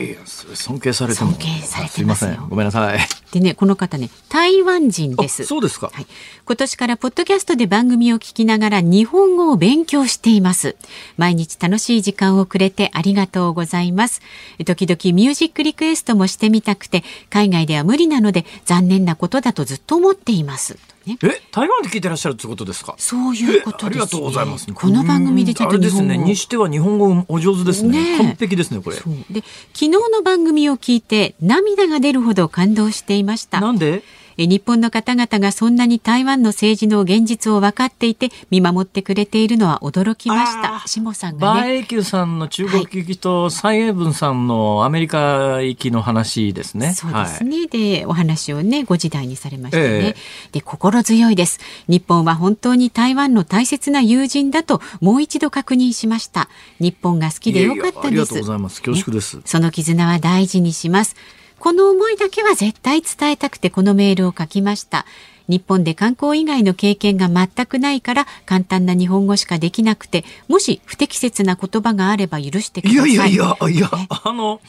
[0.53, 2.99] 尊敬されても尊敬されてますごめんなさい
[3.31, 5.45] でね、この方ね、台湾人です。
[5.45, 5.91] そうですか。
[5.93, 6.07] はい、
[6.45, 10.75] 今年からポッドキャストで番組を聞きながら日本語を勉強しています。
[11.15, 14.21] 毎日楽しい時間をくれてありがとうございます。
[14.65, 20.79] 時々ミュージックリクエストもしてみたくて、海外では無理なので残念なことだとずっと思っています。
[21.09, 22.95] ね、え、台湾で聞いてらっしゃるってことですか？
[22.97, 24.71] そういうことです、ね、ありがとうございます。
[24.73, 26.29] この番組でちゃんと日本語あれですね。
[26.29, 28.17] にしては日本語お上手ですね。
[28.17, 28.95] ね完璧ですね、これ。
[28.95, 33.59] で、昨日の番組を聞いて涙が出るほど感動していました。
[33.61, 33.95] なんで？
[33.95, 34.03] え
[34.47, 40.83] 日本の方々がそんなに台湾の政治の現実を分かっていて見守ってくれているのは驚きました。
[40.87, 41.59] 下さんがね。
[41.61, 46.93] 馬英九さんの中国行きと蔡英文さんのアメリカ行きの話ですね。
[46.93, 47.57] そうですね。
[47.57, 51.59] はい、で、お話をね、ご時代にされましたね、えー、で、心強いです。
[51.87, 56.49] 日本は本当に台湾の大切な友人だともう一度確認しました。
[56.79, 57.91] 日本が好きでよかったです。
[57.91, 58.81] いやいやありがとうございます。
[58.81, 61.15] 恐縮です、ね、その絆は大事にします。
[61.59, 65.05] この思いだけは絶対伝えたくてこのメールを書きました。
[65.47, 73.11] 日本で観光以外の経験が全くないから簡単な日本語しかできなくてもし不適切な言葉があれば許してください。
[73.11, 74.61] いやいやいやあの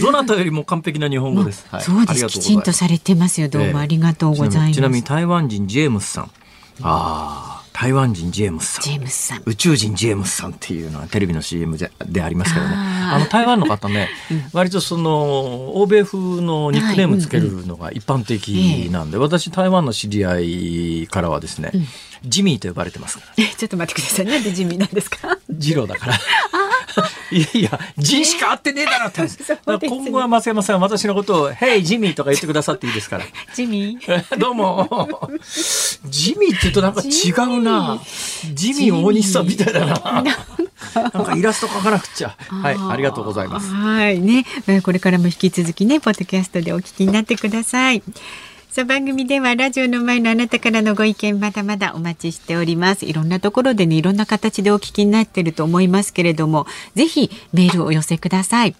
[0.00, 1.66] どなたよりも完璧な日本語です。
[1.68, 3.48] はい、そうですきちんとされてますよ。
[3.48, 4.56] どうもありがとうございます。
[4.58, 6.24] えー、ちなみに台湾人ジェームスさん。
[6.24, 6.30] あ
[7.48, 7.51] あ。
[7.82, 8.84] 台湾人ジェームスさん。
[8.84, 9.42] ジェームスさん。
[9.44, 12.72] 宇宙人ジェームスさんっていうのはテレビの CM ででありますけどね。
[12.76, 21.84] あの台湾の方ね、うん、割とその欧米風のニックネームつけるのが一般的なんで、はいうんうん、私台湾の知り合いからはですね、うん、
[22.24, 23.44] ジミーと呼ばれてますから。
[23.44, 24.26] ちょっと待ってください。
[24.26, 25.36] なんでジミーなんですか？
[25.50, 26.14] ジローだから。
[27.30, 29.22] いやいや、G しか合ってねえだろって。
[29.22, 29.28] ね、
[29.88, 33.24] 今後は松山さん、私のことを、ヘイ、ジミーとか言ってくださっていいですから。
[33.54, 35.30] ジミーどうも。
[36.06, 38.00] ジミーって言うとなんか違うな。
[38.52, 40.24] ジミー大西さんみたいだな。
[40.94, 42.36] なんかイラスト描かなくちゃ。
[42.48, 43.72] はい、ありがとうございます。
[43.72, 44.44] はい、ね、
[44.82, 48.02] これからも引き続きね、ポッドキャストでお聞きになってください。
[48.72, 53.04] さあ番組ではラジオの前のあなたからのご意見まだまだお待ちしております。
[53.04, 58.74] いろんなところでね、いろんな形でお聞きになっていると思いますけれども、ぜひメールをお寄せください。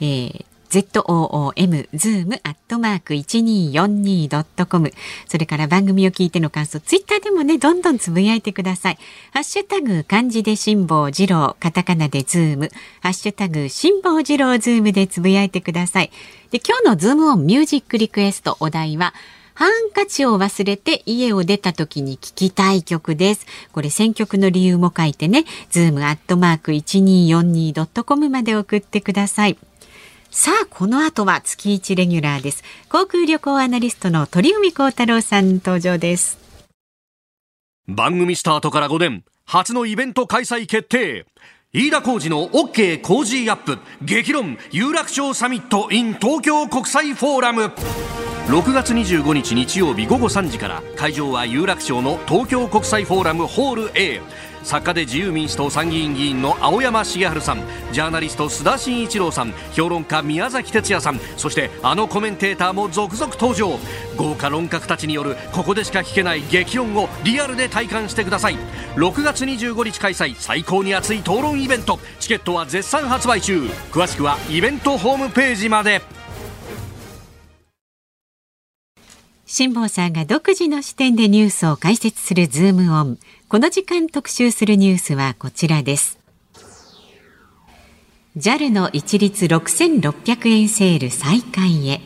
[0.00, 4.92] えー zoom zoom アットマーク一二四二ドットコム。
[5.28, 8.98] それから番組を聞いての感想、ツイッターでもね、どんどんつぶやいてください。
[9.30, 16.10] ハッシュタグ漢字で辛坊治郎、カタカナでズーム、ハッシュタグ辛坊治郎ズームでつぶやいてください。
[16.50, 19.14] で、今日のズームオンミュージックリクエストお題は、
[19.56, 23.46] ハンカチを忘れて家を出た時に聴きたい曲です。
[23.72, 29.56] これ選曲の理由も書いてね、ズームアットマーク 1242.com まで送ってください。
[30.30, 32.64] さあ、この後は月一レギュラーです。
[32.90, 36.38] 航空旅行アナリストの鳥海高太郎さん登場です。
[37.88, 41.24] 番組スタートから5年、初のイベント開催決定。
[41.72, 47.72] 飯田浩二の OK 工事アップ激論有楽町サミット in 東京国際フォーラム
[48.46, 54.20] 6月25日日曜日午後3時から会場は有楽町の東京国際フォーラムホール A
[54.62, 63.80] 作家で自由民主党参議院議員の青山茂春さんジャーナリスト須田慎一郎さん評論家宮崎哲也さんそしてあのコメンテーターも続々登場。
[64.16, 68.56] 豪華論客たちによるここでしか聞けない激論をリアルで体感してください。
[68.94, 71.98] 6月25日開催最高に熱い討論イベント。
[72.20, 73.62] チケットは絶賛発売中。
[73.90, 76.15] 詳しくはイベントホームページまで。
[79.48, 83.18] 辛坊さんが独自の視点でニュースを解説するズームオン。
[83.48, 86.18] この時間特集するニュースはこちらです。
[88.36, 92.00] JAL の一律6600円セール再開へ。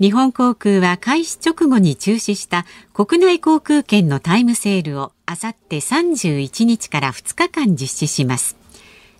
[0.00, 8.59] 日本航空は開始直後に中止した国内航空券のタイムセールをあさって31日から2日間実施します。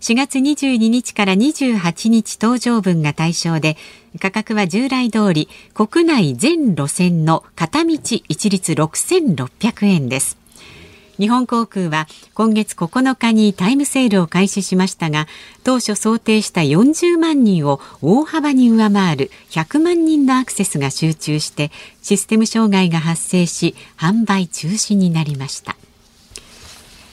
[0.00, 3.76] 4月22日から28日搭乗分が対象で
[4.18, 10.38] 価格は従来通り国内全路線の片道一律6600円です。
[11.18, 15.28] 日本航空は今月9日にタイムセールを開始しましたが
[15.64, 25.76] 当初想定した40万人を大幅に上回る100万人のアクセスが集中してシステム障害が発生し販売中止になりました。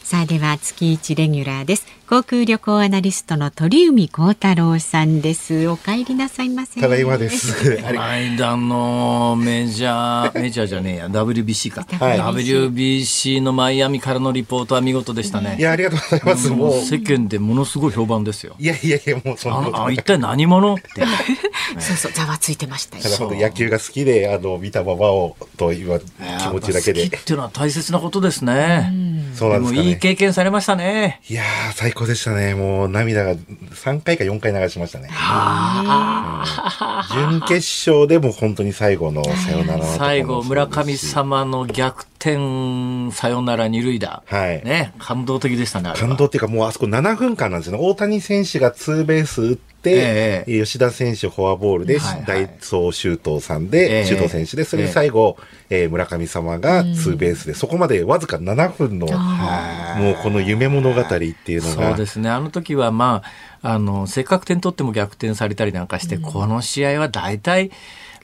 [0.05, 1.96] さあでは月一レギュラーです。
[2.09, 5.67] 航空旅行アナリストの鳥海高太郎さんです。
[5.67, 6.79] お帰りなさいませ。
[6.79, 7.53] ただいまです。
[7.83, 11.07] 間のメジャーメジャーじゃねえや。
[11.07, 15.57] WBC か、はい、WBC のマイアミからのリポートは見事でしたね。
[15.59, 16.49] いやありがとうございます。
[16.49, 16.81] もう。
[16.81, 18.55] 世間でものすごい評判ですよ。
[18.57, 21.03] いやいやいやもうそんなあ一体何者って。
[21.77, 25.99] そうそうざわついてましたただ本当野球が好きであの見たままをという
[26.39, 27.03] 気持ちだけで。
[27.03, 28.93] 好きっていうのは大切なことですね。
[29.35, 31.19] そうなんですか、ね、でもいい経験されましたね。
[31.27, 32.53] いやー、最高でしたね。
[32.53, 35.09] もう涙が3回か4回流しましたね。
[37.13, 44.21] 準決勝でも本当に最後のサヨナラ最後、村上そう様の逆転サヨナラ二塁打。
[44.27, 47.83] はいね、感動的でしたね、感動っていうかもうあそこ7分間なんですよね。
[47.83, 52.25] 大谷選手がツーベース打って、ええ吉田選手フォアボールで、はいはい。
[52.25, 55.37] 大走周東さんえで、え周東選手で、それで最後、
[55.69, 61.89] えー村上様がツーベースで、そこまでわずか7分の、もうこの夢物語っていうのが。
[61.89, 62.29] そうで、すね。
[62.29, 63.21] あの時は、ま
[63.61, 67.71] あ、あの、せっかく点取っても逆転されたりなんかして、この試合は大体、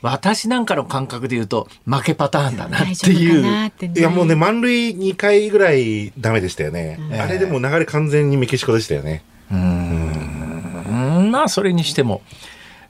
[0.04, 3.71] 私なんかの感覚で言うと、負けパターンだなっていう。
[3.95, 6.99] いやもうね、満塁2回ぐらいダメでしたよね。
[7.17, 9.23] あれでも流れ完全にメキシコでしたよね。
[11.50, 12.22] それにしても、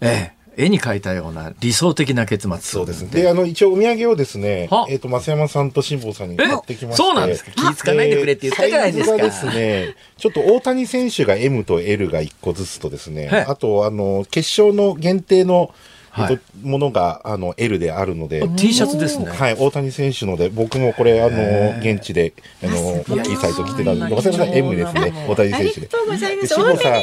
[0.01, 2.57] ええ、絵に描いたような理想的な結末。
[2.59, 3.09] そうですね。
[3.09, 7.03] で、あの、一応お土産をですねは、えっ、と、増山さんと辛坊さんに買ってきまして。
[7.03, 7.51] えそうなんですか？
[7.51, 15.73] 気ぃつかないでくれって言ったじゃないですかサイズがですね、ちょっと大谷選手が M と L が1個ずつとですね、はいあと、あの、決勝の限定の、
[16.13, 16.33] はい。
[16.33, 19.25] えっと、ものが、あの、L であるので、T シャツですね。
[19.25, 23.35] はい、大谷選手ので、僕もこれ、あの、現地で、あの、大きい。
[23.35, 25.67] サイト来てたんで、増山さん M ですね、大谷選手で。
[25.67, 26.49] ありがとうございます。
[26.49, 26.93] で辛坊さん、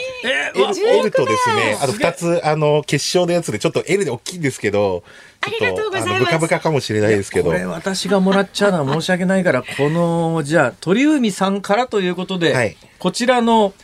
[1.01, 5.03] L, とですね、あと二つ、あの、決勝のやつで、ちょっと L で大きいんですけど、
[5.43, 7.51] ちょっと、あの、ブカブカかもしれないですけど。
[7.51, 12.77] こ、れ私がもらっちゃうのは申し訳ないから、この、じゃあ、鳥海さんからということで、はい。
[13.01, 13.75] こちらの、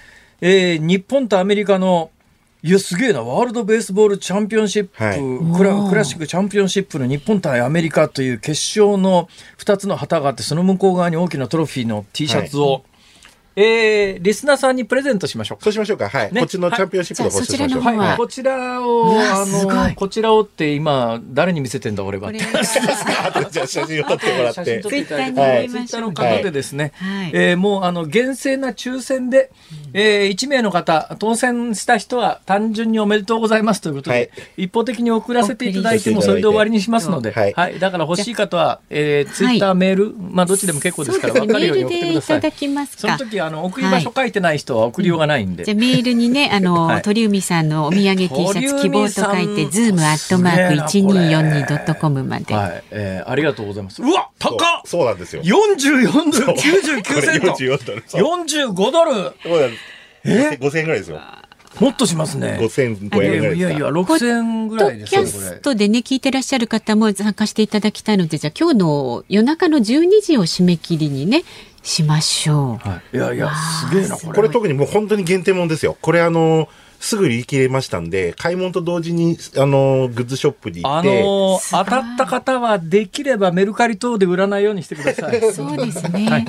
[0.41, 2.11] えー日本とアメリカの、
[2.67, 5.57] いや、すげえな、ワールドベースボールチャンピオンシップ、はい。
[5.57, 8.51] クラクラシックチャンピオンシップの日本対アメリカという決
[8.81, 12.83] 勝の2つの旗があって、その向こう側に大きなトロフィーの T シャツを、
[13.57, 15.65] えーリスナーさんにプレゼントしましょうか。
[15.65, 16.09] そうしましょうか。
[16.09, 16.33] はい。
[16.33, 16.41] ね。
[16.41, 17.83] こっちのチャンピオンシップの方はいしましょう。
[17.83, 18.15] はは。
[18.15, 19.75] い、こちらを、うわあすごい。
[19.75, 21.57] の、こちらをって今、誰に。
[21.61, 22.39] 見せてんだ俺はって。
[22.39, 24.55] これ後でじゃあ写真を撮ってもらって。
[24.55, 24.89] 写真撮。
[24.89, 27.31] っていただいて、ツイッターにはい、入れましょうツイッターの方でですね、はい。
[27.33, 29.51] えーもうあの厳正な抽選で、
[29.95, 34.31] えー、1名の方、当選した人は単純におめでとうございますということで、はい。
[34.65, 37.53] 一方的に送らせていただいてもそれで終わりにしますので、はい。
[37.53, 42.13] はい、だから欲しい方は、えー、ツイッター、メール、まあどっちでも結構ですから、分かるように送ってください。
[42.13, 43.01] メールでいただきますか。
[43.19, 45.65] その時あの送り場所書いてない人は送りようがないんで。
[45.65, 51.21] じゃあメールにね、 あの、はい鳥海さんのお土産 T シャツ希望と書いて、ズームアットマークすげえなこれ
[51.85, 52.55] 1242.com まで。
[52.55, 54.03] はい、えー、ありがとうございます。
[54.03, 55.43] うわ、高っそうそうなんですよ。
[55.43, 58.05] !44 ドル99セントこれ44ドル。
[58.07, 59.83] そう45ドルそうなんです。
[60.25, 61.21] え ?5000 円ぐらいですよ。
[61.81, 62.59] もっとしますね。
[62.61, 63.55] 5500円ぐらいですか？
[63.57, 65.61] いやいや、6000円ぐポらいですキャス。
[65.61, 71.45] トでね、聞いてらっしゃる方も参加していただきたいので、じゃあ今日の夜中の12時を締め切りにね、
[71.83, 72.89] しましょう。
[72.89, 74.33] はい、いやいや、すげえな、これ。
[74.35, 75.97] これ特にもう本当に限定もんですよ。
[76.01, 85.53] これあの、すぐ売り切れましたんで、買い物と同時に、あの、グッズショップに行あって、のー当たった方はできればメルカリ等で売らないようにしてください。
[85.53, 86.27] そうですね。
[86.31, 86.47] まあで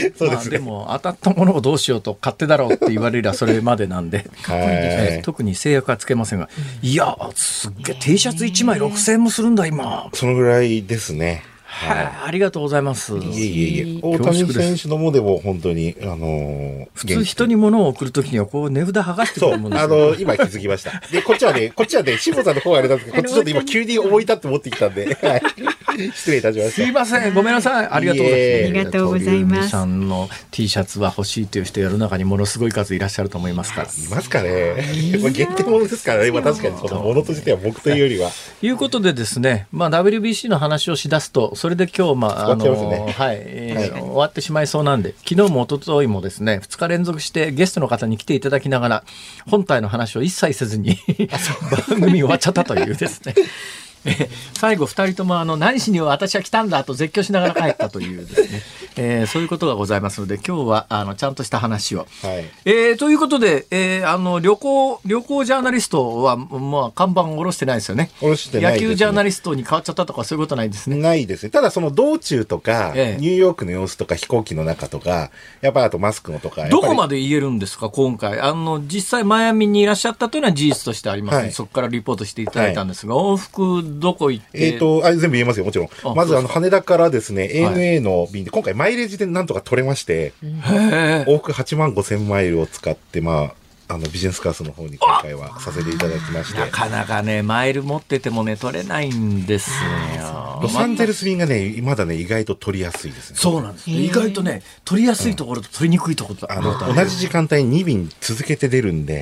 [0.16, 0.58] そうですね。
[0.58, 4.58] も当たったものをどうしようと勝手だろうって言われりゃ それまでなんで、はい。
[4.60, 6.48] え特に制約はつけませんが、
[6.82, 10.08] いや、すっげえ T シャツ1枚6000円もするんだ今。
[10.12, 11.42] そのぐらいですね。
[11.74, 13.16] はい、ありがとうございます。
[13.16, 14.00] いえいえいえ。
[14.00, 21.02] 大谷選手のもでも本当に、あのー、普通人に物を送るときにはこう値札剥がしてくるもんですよあの、今気づきました。
[21.10, 25.42] で、こっちはね、こっちはね、志保さんの方はあれなんですけど、こっちちょっと今急に思い立って持ってきたんで、はい。
[26.14, 26.72] 失礼いたしました。
[26.72, 27.88] すいません、ごめんなさい。
[27.90, 28.64] ありがとうございます。
[28.64, 33.88] ありがとうございますさんの T シャツは欲しいという人世の中にものすごい数いらっしゃると思いますから。
[33.88, 34.74] いますかね。
[35.20, 36.30] まあ限定ものですからね。
[36.30, 38.30] まあ確かにそのものとしては僕というよりは。
[38.60, 49.04] ということでですね、まあ、WBC の話をしだすと、それで今日、まあ、あ終わっちゃいますねはい、えーはい終わってしまいそうなんで、昨日も一昨日もですね、2日連続してゲストの方に来ていただきながら、
[49.48, 50.98] 本体の話を一切せずに、
[51.88, 53.34] 番組終わっちゃったというですね。
[54.04, 58.62] え ー最後2人ともあの何しに私は来たんだと絶叫しながら帰ったというですね、
[58.96, 62.06] えーそういうことがございますので今日はあのちゃんとした話を。
[62.22, 62.44] はい。
[62.64, 68.10] えーということで、えーあの旅行旅行ジャーナリストは、まあ、看板下ろしてないですよね。
[68.20, 70.96] 下ろしてないですね野球ジャーナリストに変わっちゃったとかそういうことないですね。
[70.96, 71.50] ないですね。
[71.50, 76.68] ただその道中とか、ええニューヨークの様子とか飛行機の中とか、やっぱりあとマスクのとか。
[76.68, 78.40] どこまでで言えるんですか、今回。
[78.40, 84.66] あの、実際マイアミにいらっしゃったというのは事実としてあります、はいそこからリポートしていただいたんですが、往復どこ行って？
[84.68, 86.14] えっ、と、あれ全部言えますよ、もちろんあ。
[86.14, 93.54] まずあの、羽田からですね、はい ANA の便で、今回マイレージでなんとか取れまして、往復8万5千マイルを使って、まあ、
[93.88, 96.60] あの、ビジネスクラスの方に今回はさせていただきまして。
[96.60, 99.76] なかなかね、マイル持っててもね、取れないんですよ。
[100.20, 103.36] あロサンゼルス便がね、まだね、意外と取りやすいですね。
[103.38, 103.90] そうなんです。
[103.90, 109.20] 意外とね、取りやすいところと取りにくいところとあの、同じ時間帯に2便続けて出るんで。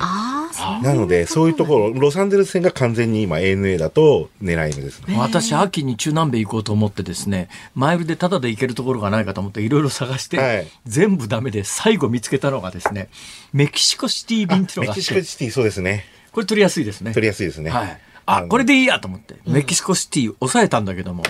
[0.83, 5.17] なので、そういうところ、ロサンゼルス線が完全に今 ANA だと狙い目ですね。
[5.17, 13.09] 私、秋に中南米行こうと思ってですね、マイルでタダで行けるところがないかと思っていろいろ探して、はい全部ダメで最後見つけたのがですね、
[13.51, 16.05] メキシコシティ便っていうのメキシコシティ、そうですね。
[16.31, 17.13] これ取りやすいですね。
[17.13, 17.69] 取りやすいですね。
[17.69, 17.97] はい。
[18.25, 21.23] あ、これでいいやと思って、メキシコシティ抑えたんだけども、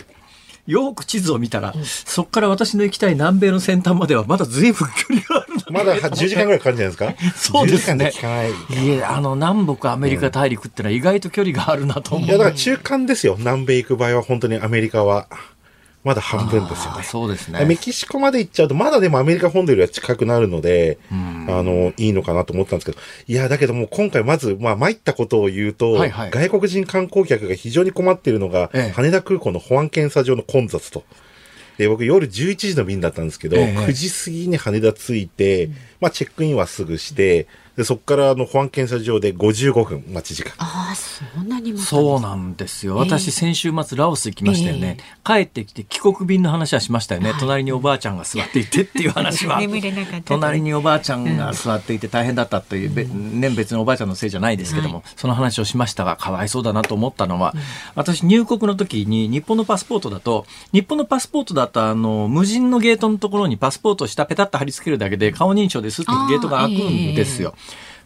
[0.66, 7.36] よく地図を見たら、そこから私の行きたい南米の先端まではまだ随分距離があるのまだ10時間ぐらいかかるんじゃないですか？
[7.36, 8.86] そうですね10時間で聞かない。
[8.86, 12.28] いや、あの、南北アメリカ大陸ってのは意外と距離があるなと思う。
[12.30, 13.36] いや、だから中間ですよ。
[13.38, 15.28] 南米行く場合は本当にアメリカは、
[16.04, 17.04] まだ半分ですよあね。
[17.04, 17.64] そうですね。
[17.66, 22.97] メキシコまで行っちゃうと、まだでもアメリカ本土よりは近くなるので、あの、いいのかなと思ったんですけど、
[23.28, 31.04] いや、だけどもう今回まず、まあ、参ったことを言うと、はいはい外国人観光客が非常に困っているのが、ええ羽田空港の保安検査場の混雑と。
[31.78, 35.70] で、僕夜11時の便だったんですけど、ええ9時過ぎに羽田着いて、
[36.01, 40.53] まあ、チェックインはすぐして、で、そこからあの保安検査場で55分待ち時間。
[40.59, 41.80] ああ、そんなにも。
[41.80, 42.95] そうなんですよ。
[42.97, 44.97] 私、先週末ラオス行きましたよね。
[45.24, 47.34] 帰ってきて帰国便の話はしましたよね。
[47.39, 49.59] 隣におばあちゃんが座っていてっていう話は。
[49.59, 57.55] 眠れなかった隣におばあちゃんが座っていて大変だったという、べ年別のおばあちゃんのせいじゃないですけども、その話をしましたが、かわいそうだなと思ったのは、
[57.95, 67.55] 私入国の時に日本のパスポートだと、日本のパスポートだと、あの、無人のゲートのところにパスポートを下ペタッと貼り付けるだけで顔認証ですってゲートが開くんですよ。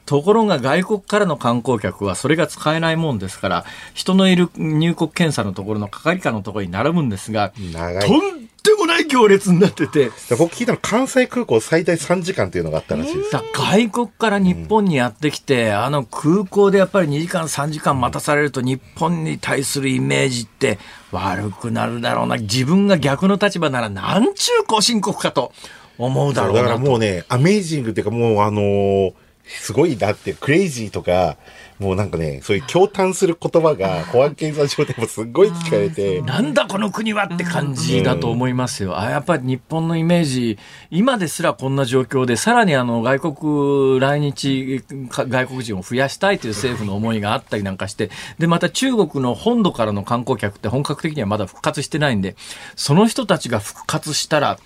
[0.07, 13.31] ところが外国からの観光客はそれが使えないもんですから、人のいる入国検査のところの係官のところに並ぶんですが、とんでもない行列になってて、で僕聞いたの関西空港最大3時間っていうのがあったらしいです。
[13.31, 20.79] だ外国から日本にやってきて、あの空港でやっぱり2時間3時間待たされると日本に対するイメージって
[21.11, 22.37] 悪くなるだろうな。
[22.37, 25.51] 自分が逆の立場ならなんちゅうご深刻かと
[25.97, 26.65] 思うだろうなと。
[26.65, 29.13] だからもうね、アメイジングっていうかもうあのー
[29.47, 31.37] すごいなって、クレイジーとか、
[31.79, 38.99] もうなんかね、そういう驚嘆する言葉が保安検査場でもすっごい聞かれて、 なんだこの国はって感じだと思いますよ。
[38.99, 40.57] あやっぱり日本のイメージ、
[40.89, 52.35] 今ですらこんな状況で、さらにあの外国来日か外国人を増やしたいという政府の思いがあったりなんかして、で、また中国の本土からの観光客って本格的にはまだ復活してないんで、
[52.75, 54.57] その人たちが復活したら、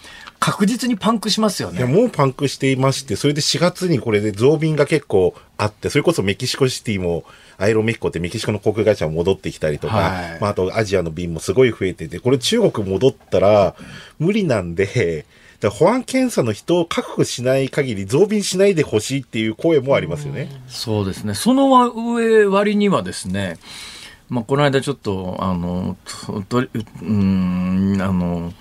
[0.41, 1.85] 確実にパンクしますよね。
[1.85, 7.23] もうパンクしていまして、それで4月にこれで増便が結構あって、それこそメキシコシティも、
[7.59, 13.75] アイロメヒコってメキシコの航空会社も戻ってきたりとか、はいまあ、あとアジアの便もすごい増えてて、これ中国戻ったら
[14.17, 15.27] 無理なんで、
[15.59, 20.49] だ保安検査の人を確保しない限り増便しないでほしいっていう声もありますよね。
[20.67, 21.35] そうですね。
[21.35, 23.59] その上割にはですね、
[24.31, 28.53] まあ、この間ちょっと、あの、ととうーん、あの、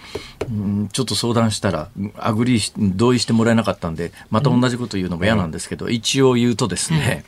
[0.51, 7.25] うんちょっと相談したら、 agree し、同意してもらえなかったんで、また同じこと言うのも嫌なんですけど、一応言うとですね、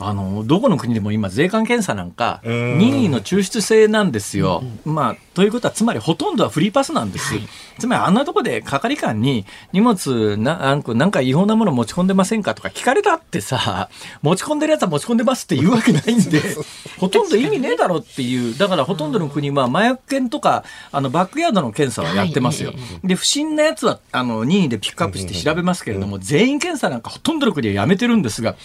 [0.00, 2.78] あの、どこの国でも今、税関検査なんか、ん。
[2.78, 4.62] 任意の抽出制なんですよ。
[4.84, 7.34] まあ、ということは、つまりほとんどはフリーパスなんです。
[7.78, 13.88] つまり、あんなとこで係官に荷物な、なんかなんか違法なもの持ち込んでませんかとか聞かれたってさ、
[14.22, 16.40] 持ち込んでるやつは持ち込んでますって言うわけないんで、
[16.98, 22.72] ほとんど意味ねえだろっていう、だからほとんどの国は麻薬犬とか、あの、バックヤードの検査はやってますよ。
[23.02, 28.56] で、不審なやつは、あの、任意でピックアップして調べますけれども、全員検査なんかほとんどの国はやめてるんですが、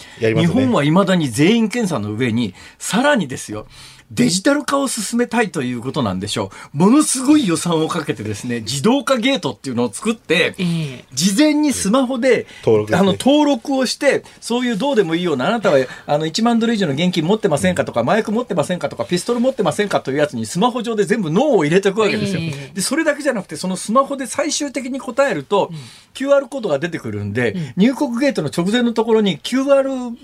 [0.46, 0.62] すね。
[0.66, 3.66] 本は未だに全員検査の上に、さらにですよ、
[4.10, 6.76] デジタル化を進めたいということなんでしょう。
[6.76, 10.64] ものすごい予算をかけてですね、自動化ゲートっていうのを作って、え
[11.02, 11.04] え。
[11.12, 12.46] 事前にスマホで、
[12.92, 22.40] あの、登録をして、そういうどうでもいいような、あなたは、あの、1万ドル以上の現金持ってませんかとか、麻薬持ってませんかとか、ピストル持ってませんかというやつにスマホ上で全部脳を入れていくわけですよ。
[22.40, 22.74] ええ。
[22.74, 25.70] で、それだけじゃなくて、そのスマホで最終的に答えると、
[26.14, 30.16] QR コードが出てくるんで、入国ゲートの直前のところに QR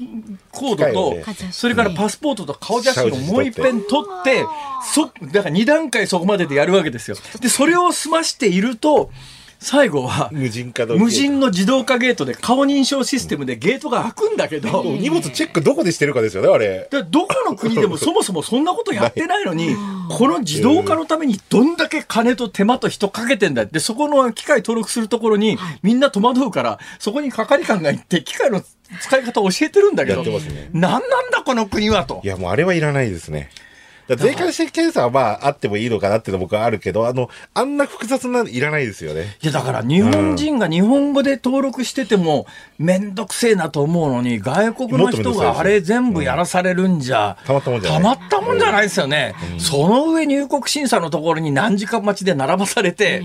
[0.50, 1.16] コードと、
[1.52, 4.44] それからパスポートと顔写真をもう一遍撮って、
[4.94, 7.16] そ、だから2段階そこまででやるわけですよ。
[7.40, 9.10] で、それを済ましていると、
[9.58, 16.88] 最後は、無人化の無人の自動化ゲートで顔認証システムでゲートが開くんだけど、荷物チェックどこでしてるかですよね、あれ。
[16.90, 19.74] でどこの国でも そもそもそんなことやってないのに、
[20.10, 28.62] この自動化のためにどんだけ金と手間と人かけてんだって、そこの機械登録するところにみんな戸惑うから、そこに係官が行って機械の
[29.00, 32.28] 使い方を教えてるんだけど、やってますね何なんだこの国はとい。
[32.28, 33.50] や、もうあれはいらないですね。
[34.14, 39.36] 税関検査はまああってもいいのかなっていうのは僕はあるけど、あの、あんな複雑なのいらないですよね。
[39.42, 42.46] いやだから日本人が日本語で登録してても
[42.78, 48.02] めんどくせえなと思うのに外国の人があれ全部やらされるんじゃ、たまったもんじゃない。
[48.02, 53.22] たまったもんじゃないですよね、その上入国審査のところに何時間待ちで並ばされて、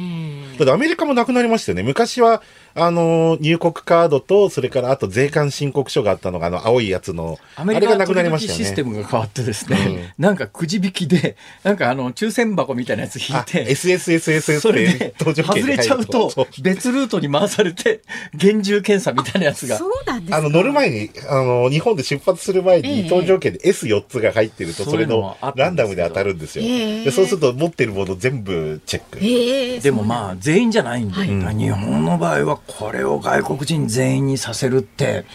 [0.58, 1.84] だってアメリカもなくなりましたよね。
[1.84, 2.42] 昔は、
[2.74, 8.64] あの、入国カードと、それからあと税関申告書があったのが、あの、青いやつの、アメリカあれがなくなりま取したよね。
[8.64, 18.02] 引システムが変わってですね、なんかくじ引きで、なんかあの、抽選箱みたいなやつ引いあ、て、SSSS それで外れちゃうと別ルートに回されて
[18.34, 19.78] 厳重検査みたいなやつが。
[19.78, 20.38] そうなんですか。
[20.38, 23.04] あの、乗る前に、あの、日本で出発する前ええ。
[23.04, 26.66] に、搭乗券で S4 つが入ってると、それのランダムで当たるんですよ。
[26.66, 27.04] ええ。
[27.06, 29.20] でそうすると、持ってるもの全部チェック。
[29.22, 35.26] ええでもまあ全員じゃないんで、はい日本の場合はこれを外国人全員にさせるって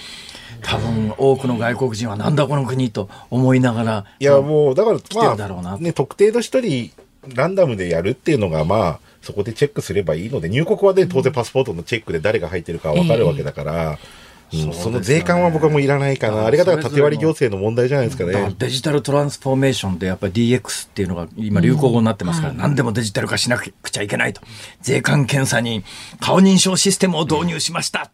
[0.62, 6.92] 多分多くの外国人はなんだこの国と思いながらいや、もう、だから、来てるだろうなまあ、ね、特定の人に
[7.34, 14.00] ランダムでやるっていうのが、まあ、そこでチェックすればいいので、入国はね、当然パスポートのチェックで誰が入ってるかわかるわけだから、うんそ
[14.52, 16.42] うですよねその税関は僕はもういらないかな。
[16.42, 18.54] ああれがだから縦割り行政の問題じゃないですかね。
[18.58, 24.40] デジタルトランスフォーメーションでやっぱり DX っていうのが今流行語になってますから、何でもデジタル化しなくちゃいけないと。
[24.82, 25.84] 税関検査に
[26.20, 28.10] 顔認証システムを導入しました。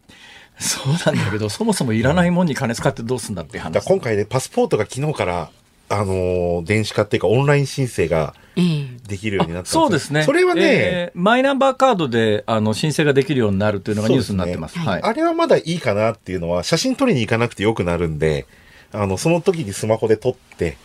[0.59, 3.85] そうなんだけど、そもそもいらないもんに金使ってどうすんだっていう話。
[3.85, 5.49] 今回ね、パスポートが昨日から、
[5.89, 10.23] あのー電子化っていうかオンライン申請がええできるようになったんそうですね。
[10.23, 14.73] それはね、えーマイナンバーカードであの申請ができるようになるというのがニュースになってます。
[14.73, 15.01] すねはい。
[15.01, 18.45] あれはまだいいかなっていうのは、写真撮りに行かなくてよくなるんで、
[18.91, 20.77] あの、その時にスマホで撮って、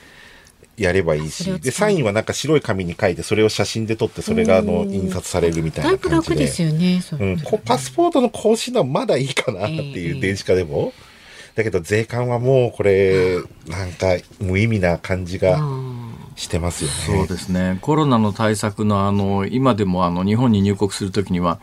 [0.78, 6.34] やればいいし、で、サインはなんか白い紙に書いて、それを写真で撮って、それがあの、印刷されるみたいだない感じで。
[6.34, 7.00] ぶ楽ですよね。
[7.02, 10.92] そううん、こパスポートの更新はまだいいかなっていう、ええ電子化でも。
[11.54, 15.60] だけど、税関はもう、これ、なんか、無意味な感じが
[16.36, 17.24] してますよね。
[17.26, 17.78] そうですね。
[17.80, 21.58] コロナの対策のあの、今でもあの、日本に入国するときには、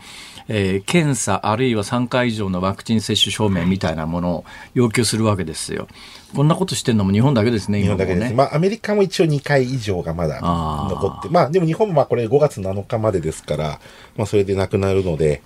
[0.48, 5.88] えー検査あるいは3回以上のワクチン接種証明みたいなものを要求するわけですよ。
[6.34, 8.28] こんなことしてるのも日本だけですね、日本だけです。
[8.30, 8.34] ね。
[8.34, 13.80] まあ、アメリカも一応2回以上がまだ残って、まあ、でも日本もまあ、これ5月7日までですから、
[14.16, 15.42] まあ、それでなくなるので、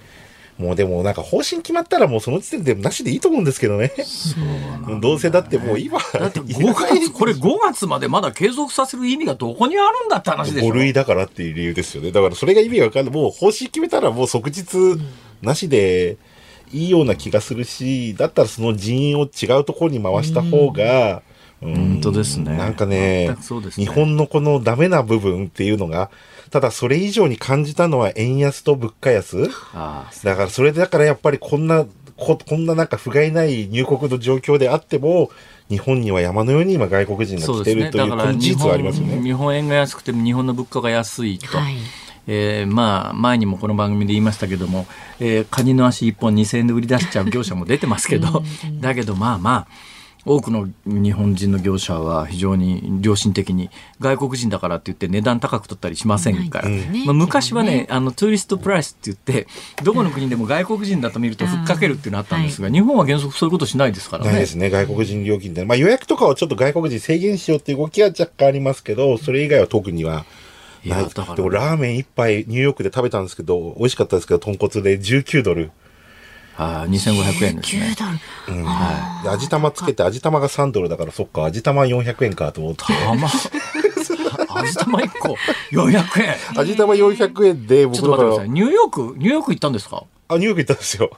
[0.60, 3.92] もうでもなんか方針決まったらもうその時点でなしでいいと思うんですけどね。
[5.00, 10.68] どうせだってもう今、だって5月、 これ5月までまだ継続させる意味がどこにあるんだって話でしょ。
[10.68, 12.12] 5類だからっていう理由ですよね。
[12.12, 13.14] だからそれが意味がわかんない。
[13.14, 15.00] もう方針決めたらもう即日
[15.40, 16.18] なしで
[16.72, 21.20] いいような気がするし、だったらその人員を違うところに回した方が、うん
[21.60, 23.36] 本当ですねなんかねね
[23.72, 26.10] 日本のこのダメな部分っていうのが、
[26.50, 29.48] ただそれ以上に感じたのは円安と物価安？
[29.72, 31.86] ああだからそれでだからやっぱりこんな、
[32.16, 35.30] ここんななんか不甲斐ない入国の状況であっても、
[35.68, 37.74] 日本には山のように今外国人が来て。
[37.74, 39.22] るという事実はありますよ本ね。
[39.22, 41.56] 日本円が安くても日本の物価が安いと。
[41.56, 41.76] はい
[42.26, 44.86] えーまあ、前にもこの番組で言いましたけども、
[45.18, 48.42] えーカニの足1本2000円で売り出しちゃう業者も出てますけど、
[48.80, 49.66] だけどまあまあ、
[50.26, 57.86] 多くの日本人の業者は非常に良心的に外国人だからって言って値段高く取ったりしませんから、まあ、昔はねね。
[57.90, 59.46] あの tourist price って言って
[59.82, 64.32] どこの国でも外国人だと見るとふっかけるっていうのあったんですが、日本は原則そういうことしないですからね。
[64.32, 65.64] ないですね、外国人料金で。
[65.64, 70.24] まあ予約とかはちょっと外国人制限しようっていう動きは若干ありますけど、それ以外は特にはない。
[70.84, 71.34] いやだから。
[71.36, 75.70] でもラーメン一杯ニューヨークで食べたんですけど、美味しかったですけど、豚骨で19ドル。
[76.62, 78.58] ああ2500円ですね9ドル。
[78.58, 78.64] うん
[79.22, 82.84] で味玉つけて、味玉が3ドルだから、そっか、味玉400円かと思って。
[82.84, 83.28] たま
[84.62, 85.36] 味玉1個
[85.72, 90.04] ？400円味玉400円で、ちょっと待ってください。、ニューヨーク、ニューヨーク行ったんですか？
[90.28, 91.10] あ、ニューヨーク行ったんですよ。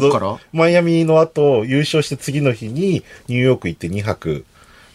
[0.00, 0.38] どっから？
[0.52, 4.44] マイアミの後、優勝して次の日に、ニューヨーク行って2泊、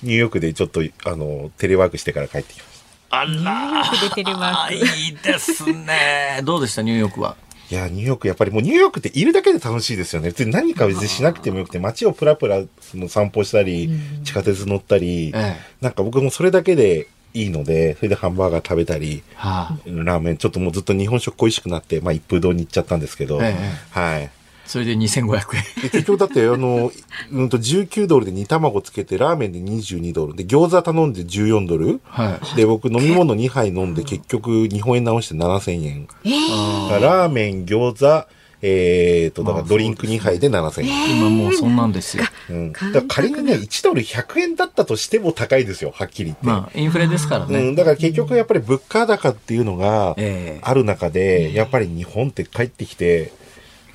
[0.04, 2.66] ニューヨークでちょっと、あの、テレワークしてから帰ってきまし
[3.10, 3.20] た。
[3.22, 4.70] あら出てるわ。
[4.72, 4.78] い
[5.10, 6.42] いですね。
[6.44, 7.36] どうでした、ニューヨークは。
[7.72, 10.30] いや、ニューヨーク、やっぱりもうニューヨークっているだけで楽しいですよね。
[10.30, 13.90] 別に何か別にしなくてもよくて、街をプラプラその散歩したり、
[14.24, 15.58] 地下鉄乗ったり、ええ。
[15.82, 23.56] なんか僕もそれだけでいいので、それでハンバーガー食べたり、はあ、ラーメン、ちょっともうずっと日本食恋しくなって、まあ一風堂に行っちゃったんですけど、え。
[23.92, 24.30] はい。
[24.66, 25.64] それで2500円。
[25.84, 26.92] で結局だって、あの、
[27.32, 30.36] うんと19ドルで煮卵つけて、ラーメンで22ドル。
[30.36, 32.02] で、餃子頼んで14ドル。
[32.06, 32.56] はい。
[32.58, 36.08] で、僕飲み物2杯飲んで、結局日本円直して7000円。
[36.26, 38.28] ええだからラーメン、餃子、
[38.62, 41.18] えーと、だからドリンク2杯で7000円。
[41.20, 42.24] 今もうそんなんですよ。
[42.50, 42.72] うん。
[42.72, 46.46] だから仮にね、1ドル100円だったとしても高いですよ、はっきり言って。
[46.48, 47.60] まあ、インフレですからね。
[47.60, 53.45] うん、だから結局やっぱり物価高っていうのがええある中で、やっぱり日本って帰ってきて、ね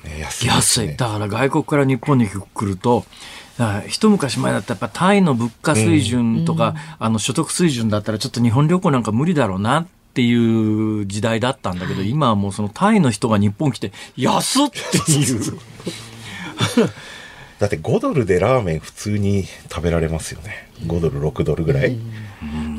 [0.03, 0.95] 安いね、安い。
[0.95, 3.05] だから外国から日本に来ると、
[3.87, 10.33] 一昔前だったらやっぱタイの物価水準とか、あの所得水準だったらちょっと日本旅行なんか無理だろうなってい
[11.01, 15.41] う時代だったんだけど、今はもうそのタイの人が日本来て安っっていう。
[17.59, 20.67] だって5ドルでラーメン普通に食べられますよね。
[20.87, 21.95] 5ドル、6ドルぐらい。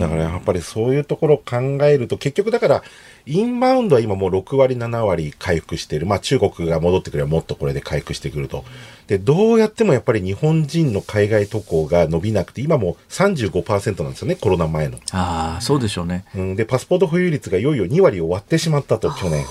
[0.02, 2.82] だからやっぱりそういうところを考えると、結局だから、
[3.24, 6.06] インバウンドは今もう6割、7割回復している。
[6.06, 8.64] まあ中国が戻ってくればもっとこれで回復してくると。
[9.06, 14.98] で、どうやってもやっぱり日本人の海外渡航が伸びなくて、今もう35%なんですよね、コロナ前の。
[15.12, 16.24] ああ、そうでしょうね。
[16.34, 19.44] うん、で、パスポート保有率がいよいよ2割を割ってしまったと、去年。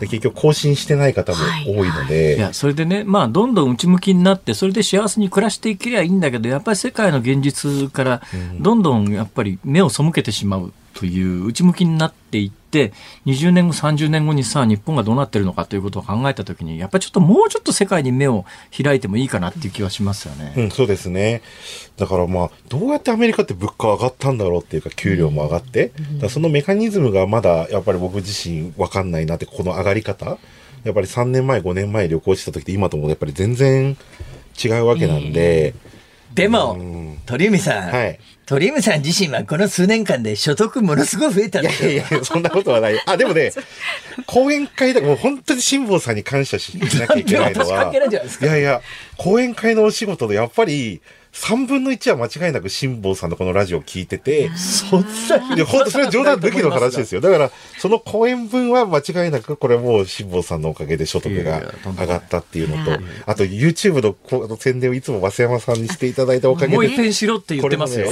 [0.00, 2.36] で、結局更新してない方も多いので。
[2.36, 8.22] いや、それでね、まあ、どんどん内向きになって、それで幸せに暮らしていけりゃいいんだけど、やっぱり世界の現実から、
[8.58, 12.92] どんどんやっぱり目を背けてしまうという、内向きになっていって、
[13.26, 18.44] 20年後、30年後にさ、日本がどうなってるのかということを考えたときに、やっぱりちょっともうちょっと世界に目を
[18.76, 20.54] 開いてもいいかなっていう気はしますよね。
[20.56, 21.42] うん、そうですね。
[21.96, 30.38] だからまあ、どうやってアメリカって物価上がったんだろうっていうか、給料も上がって、だからそのメカニズムがまだ、やっぱり僕自身わかんないなって、この上がり方
[30.84, 33.96] やっぱり3年前、5年前旅行した時って今ともやっぱり全然
[34.62, 35.74] 違うわけなんで、
[36.34, 41.88] でもうん、鳥海さん、はい鳥海さん自身はこの数年間で所得ものすごい増えたんいですよ。
[41.88, 43.00] やいやいや、そんなことはない。
[43.06, 43.52] あ、でもね、
[44.26, 48.82] 講演会だもう本当に辛坊さんに感謝しなきゃいけないのは いやいや、
[49.16, 51.00] 講演会のお仕事でやっぱり、
[51.34, 55.06] 3分の1は間違いなく辛坊さんのこのラジオを聞いてて、そんな
[55.66, 57.20] 本当それは冗談抜きの話ですよ。
[57.20, 61.60] だから、その講演分は間違いなく、これもう辛坊さんのおかげで所得が
[61.98, 68.06] 上がったっていうのと、あと YouTube のこの宣伝をいつも増山さんにしていただいたおかげもう一で、遍しろって言ってますよ。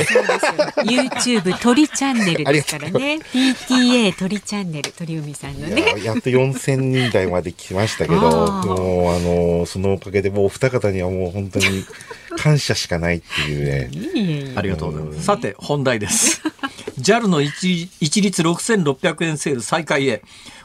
[0.84, 3.18] YouTube 鳥チャンネルですからね。
[3.32, 11.84] PTA 鳥チャンネル鳥海さんのいねややっと4000人台まで来ましたけど、もうあの、そのおかげでもうお二方にはもう本当に
[12.36, 14.52] 感謝しかないっていうね。
[14.56, 15.22] ありがとうございます。
[15.24, 16.42] さて、本題です。
[16.98, 20.22] JAL の一一律6600円セール再開へ。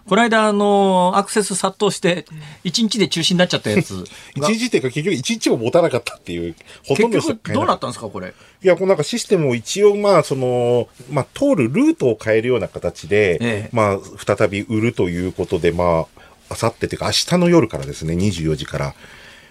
[0.08, 2.26] この間、あの、アクセス殺到して、
[2.64, 4.06] 1日で中止になっちゃったやつ
[4.38, 4.48] が。
[4.50, 6.56] 一日っていうか結局一日も持たなかったっていう、
[6.86, 8.34] ほとんど結局、どうなったんですか、これ？
[8.64, 18.96] いや、こうなんかシステムを一応、まあ、その、まあ、通るルートを変えるような形で、ええまあ、再び売るということで、まあ、あさってというか、明日の夜からですね、24時から、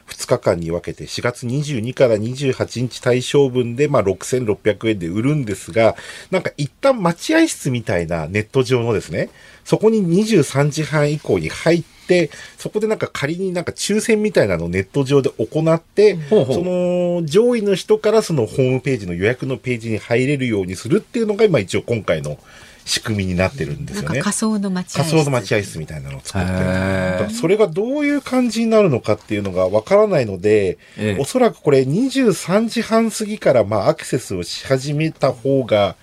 [0.08, 5.96] 2日間に分けて、4月22から28日対象分で、まあ、6600円で売るんですが、
[6.30, 9.30] なんか一旦待合室みたいなネット上のですね、
[9.64, 16.54] そこに23時半以降に入って、そこでなんか仮になんか抽選みたいなのをネット上で行って、う。
[16.54, 22.38] その上位の人からそのホームページの予約のページに入れるようにするっていうのが今一応今回の
[22.86, 24.08] 仕組みになってるんですよね。
[24.08, 31.20] なんか仮想の待合仮室想の待合室みたいなのを作ってそれがどういう感じになるのかっていうのがわからないので、ええ。
[31.20, 35.96] おそらくこれ23時半過ぎからまあアクセスをし始めた方が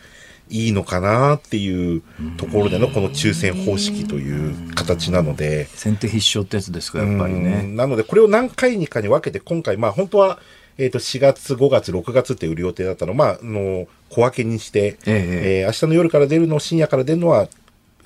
[0.50, 2.04] いいのかなっていう
[2.38, 7.62] ところでのこの抽選方式という形なので、先手必勝ってやつですか、やっぱりうね。
[7.62, 7.76] ん。
[7.76, 10.40] なので、これを何回にかに分けて、今回、まあ、本当は、
[10.78, 13.12] えっ、と、4月、5月、6月って売る予定だったの。
[13.12, 17.48] をまあ、あの、小分けにして、ええー明日の夜から出るの、深夜から出るのは、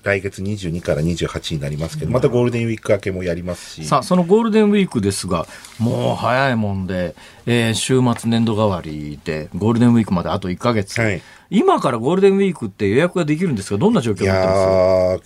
[0.04, 3.86] 来月22から28になりますけど、またゴールデンウィーク明けもやりますし。
[3.86, 5.48] さあ、そのゴールデンウィークですが、
[5.80, 7.16] もう早いもんで、
[7.46, 11.00] えー週末年度代わりで、ゴールデンウィークまであと1ヶ月。
[11.02, 11.22] はい。
[11.50, 14.60] 今からゴールデンウィークって予約ができるんですが、どんな状況いになってます？
[14.60, 14.68] や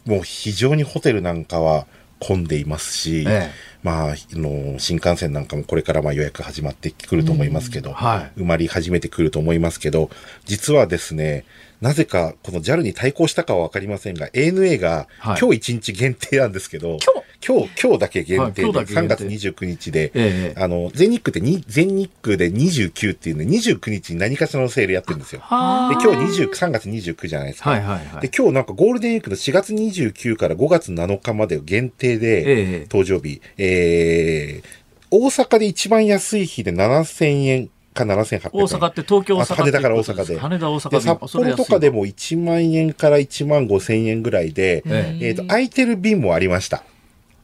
[0.08, 1.86] ー、もう非常にホテルなんかは
[2.20, 8.41] 混んでいますし、ええまあ、あの、新幹線なんかもこれからまあ予約始まってくると思いますけど、はい。
[8.41, 10.09] 埋まり始めてくると思いますけど、
[10.45, 11.45] 実はですね、
[11.82, 15.39] なぜかこの JAL に対抗したかはわかりませんが、ANA がはい。
[15.39, 16.97] 今日1日限定なんですけど、
[17.45, 19.15] 今日、今日だけ限定で、はい今日だけ限定。
[19.15, 20.61] 3月29日で、ええ。
[20.61, 25.39] あの、全日空ってに、全日空で29っていうね、29日に何かしらのセールやってるんですよ。
[25.39, 27.71] で、はあ今日20、3月29じゃないですか。
[27.71, 28.21] はいはいはい。
[28.21, 32.79] で、今日なんかゴールデンウィークの4月29から5月7日まで限定で、ええ。
[32.82, 38.50] 登場日、えー、大阪で一番安い日で7000円か7800円。
[38.54, 40.39] 大阪って東京大阪あ羽田から大阪で。
[40.39, 46.84] 羽田大阪で、札幌とかでも1万円から1万5千円ぐらいで、ええっ、と、空いてる便もありました。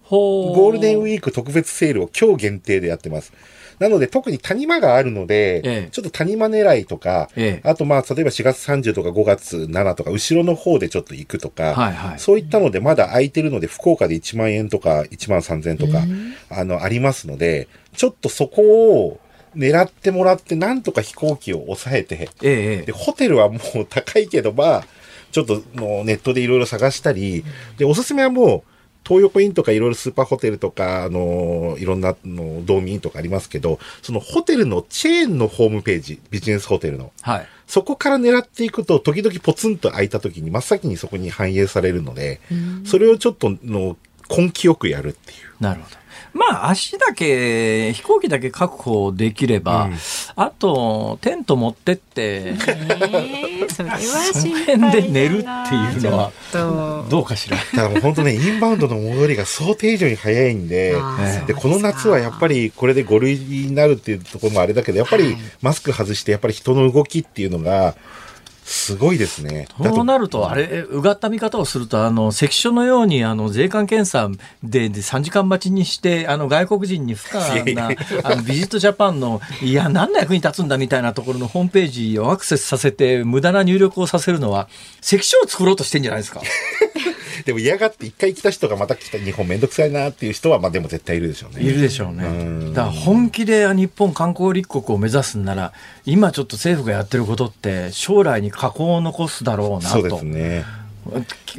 [0.04, 3.34] ほゴールデンウーィーク特別セールを今日限定でやってます。
[3.80, 16.04] なので特に谷間があるので、ええちょっと谷間狙いとか、ええあとまあ例えば4月30とか5月7とか後ろの方でちょっと行くとか、はいはいそういったのでまだ空いてるので福岡で1万円とか1万3000円とか、
[16.50, 18.62] あの、ありますので、ちょっとそこ
[19.06, 19.20] を
[19.58, 24.84] 狙ってもらってなんとか飛行機を抑えて、えええで、ホテルはもう高いけど、まあ、
[25.32, 27.44] ちょっともうネットでいろいろ探したり、
[27.78, 28.64] で、おすすめはもう、
[29.08, 37.14] 東横インとかいろいろスーパーホテルとか、あのいろんなのドーミーインとかありますけど、そのホテルのチェーンのホームページ、ビジネスホテルの。
[37.22, 37.48] はい。
[37.68, 42.42] そこから狙っていくと、時々ポツンと開いた時に真っ先にそこに反映されるので、
[42.86, 43.96] それをちょっとの
[44.30, 45.64] 根気よくやるっていう。
[45.64, 45.96] なるほど。
[46.38, 49.98] まあ、足だけ、飛行機だけ確保できれば、うん。
[50.36, 56.32] あと、テント持ってって、えーそれはその心配辺で寝るっていうのは
[57.10, 57.58] どうかしら？
[57.58, 60.96] だからもう本当ね、インバウンドの戻りが想定以上に早いんで、
[61.48, 67.96] で、この夏はやっぱりこれで5類になるっていうところもあれだけど、やっぱりマスク外して、やっぱり人の動きっていうのが、
[68.68, 69.70] すごいですね。
[69.80, 74.30] だそうなると、あれ、うがった見方をすると、あの、関所のように、あの、税関検査
[74.62, 77.40] でで3時間待ちにして、あの、外国人に不可
[77.74, 77.92] な、
[78.24, 84.68] あの、ビジットジャパンの、いや、何の役に立つんだみたいなところのホームページをアクセスさせて、無駄な入力をさせるのは、
[85.00, 86.42] 関所を作ろうとしてんじゃないですか。
[87.48, 91.64] でも嫌がって一回来た人がまた来た日本めんどくさいなっていう人は、まあでも絶対いるでしょうね。
[91.64, 92.74] いるでしょうねうん。
[92.74, 95.72] だから本気で日本観光立国を目指すんなら、
[96.04, 100.20] 今ちょっと政府がやってることって、将来に禍根を残すだろうなそうでと。
[100.20, 100.66] すね。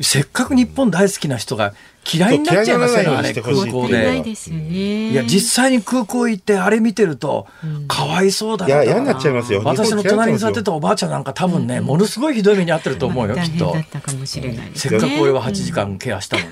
[0.02, 1.72] せっかく日本大好きな人が
[2.10, 4.04] 嫌いになっちゃいませんよ、あれ、空港で。
[4.04, 5.10] ないですよね。
[5.10, 7.46] いや、実際に空港行ってあれ見てると、
[7.86, 9.62] かわいそうだいや、嫌になっちゃいますよ。
[9.64, 13.88] 私の隣に座ってたたおばあちゃんなんか多分ね、ものすごいひどい目に遭ってると思うよ、きっと大変だ。
[13.88, 16.48] ったかもしれないですせっかく俺は8時間ケアしたのに。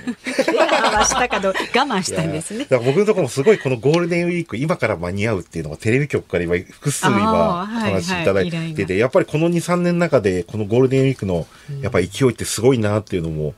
[0.87, 2.61] 我慢したかどう我慢したんですね。
[2.61, 11.47] だから僕のところもすごいこのゴールデンウィーク、今から間に合うっていうのがテレビ局から今複数今話いただいてて、やっぱりこの2、3年の中でこのゴールデンウィークの
[11.81, 13.55] やっぱり勢いってすごいなっていうのも、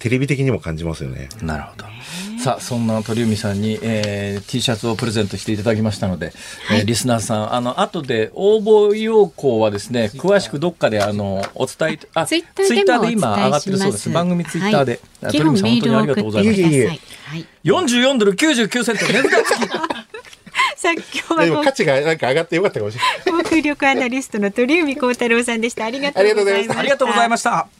[0.00, 1.28] テレビ的にも感じますよね。
[1.42, 1.84] なるほど。
[2.42, 6.32] さあ、そんな鳥海さんに、えー T シャツをプレゼントしていただきましたので、
[6.72, 12.44] えーリスナーさん、あの、後で応募要項はですね、詳しくどっかで、あの、お伝え、あ、ツイッ
[12.86, 13.92] ターで今上がってるそうで。
[13.92, 14.10] ますす。
[14.10, 15.00] 番組ツイッターで。
[15.22, 16.44] あはい基本メールを送ってください。
[16.44, 16.94] いえいえいえは
[17.36, 17.46] い。
[17.64, 19.68] 44ドル99セント値札付き。
[20.76, 23.42] さあ今日は価値がなんか上がってよかったかもしれない。
[23.44, 25.84] 航空アナリストの鳥海高太郎さんでした。
[25.84, 26.78] ありがとうございました。
[26.78, 27.79] ありがとうございました。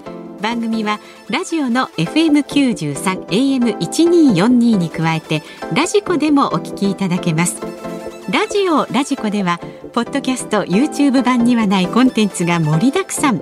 [0.41, 7.61] 番組はラジオの FM93 AM1242 に加えてラジコでもお聞きいただけます。
[8.31, 9.59] ラジオラジコでは
[9.93, 13.41] ポッドキャスト YouTube 版にはないコンテンツが盛りだくさん。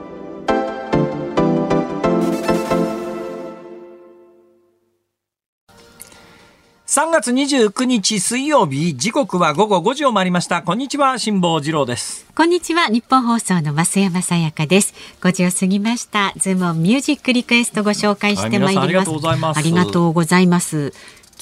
[6.91, 10.61] 3月29日水曜日、時刻は午後5時を回りました。
[10.61, 12.25] こんにちは、辛坊治郎です。
[12.35, 14.93] こんにちは日本放送の増山さやかです。
[15.21, 16.33] 5時を過ぎました。
[16.35, 19.57] ズームミュージックリクエストご紹介してまいります、はいありがとうございます。
[19.57, 20.91] ありがとうございます。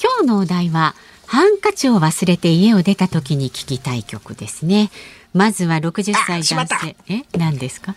[0.00, 0.94] 今日のお題は
[1.26, 4.92] ハンカチを忘れて家を出た時に聞きたい曲ですね。
[5.34, 6.96] まずは60歳男性。
[7.08, 7.96] え何ですか？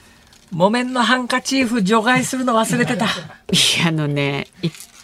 [0.50, 3.06] 木綿のハンカチーフ除外するの忘れてた。
[3.06, 3.10] い
[3.80, 4.48] やあのね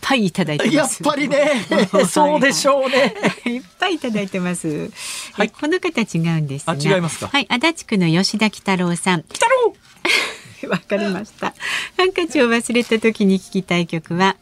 [0.02, 1.66] ぱいいただいてますやっぱりね、
[2.10, 3.14] そうでしょうね。
[3.46, 4.92] いっぱいいただいてます。
[5.34, 6.74] はいえこの方違うんですが。
[6.74, 7.28] あ違いますか？
[7.28, 9.24] はい、足立区の吉田喜太郎さん。
[9.24, 9.76] 来たろ
[10.70, 11.54] わかりました。
[11.98, 14.36] ハンカチを忘れた時に聞きたい曲は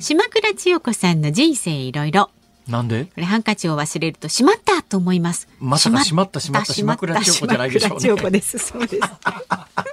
[0.00, 2.30] 島倉千代子さんの人生いろいろ。
[2.66, 3.04] なんで？
[3.04, 5.48] これハンカチを忘れるとしまったと思います。
[5.60, 8.58] まさかしまったしまった島倉千代子じゃないでしょうね島倉千代子です。
[8.58, 9.02] そうです。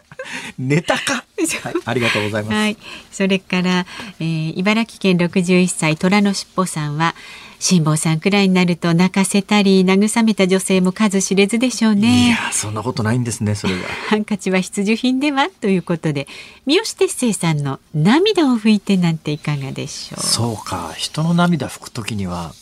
[0.57, 1.23] ネタか、
[1.63, 2.53] はい、ありがとうございます。
[2.55, 2.77] はい、
[3.11, 3.85] それから、
[4.19, 7.15] えー茨城県61歳虎のしっぽさんは
[7.59, 12.29] 辛坊さんくらいになると泣かせたり慰めた女性も数知れずでしょういね。
[12.29, 13.87] や、そんなことないんですね、それが。
[14.09, 15.49] ハンカチは必需品では？
[15.61, 16.27] ということで
[16.65, 20.23] 三好哲星さんの涙を拭いてなんていかがでしょう。
[20.23, 22.53] そうか、人の涙拭くときには、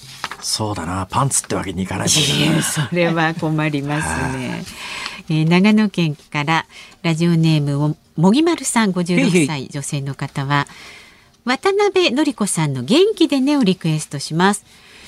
[0.42, 4.64] そうだな、パンツってわけにいかないもんいなやそれは困りますね。
[5.30, 6.66] えー長野県から
[7.02, 10.68] ラジオネームをもぎまるさんへいへ56い歳女性の方は
[11.46, 14.66] 渡辺典子さんの元気でねをリクエストします。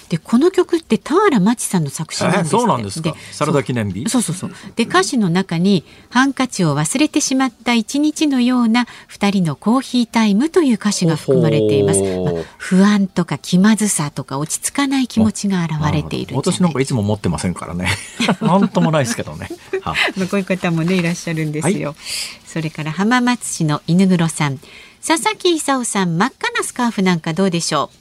[0.09, 3.15] でこの曲って田原町さんの作詞なんですそうなんですか？
[3.31, 4.07] サラダ記念日？
[4.09, 4.51] そうそうそう。
[4.75, 12.01] で歌詞の中にハンカチを忘れてしまった一日のような二人のコーヒータイムという歌詞が含まれています。
[12.01, 17.89] まあ不安とか気まずさとか落ち着かない気持ちが現れている私なんかいつも持ってませんからね。
[18.41, 19.49] なんともないですけどね。
[20.29, 21.95] こういう方もねいらっしゃるんですよ。
[22.45, 24.59] それから浜松市の犬黒さん、
[25.05, 27.97] 佐々木勲さん、真っ赤なスカーフなんかどうでしょう？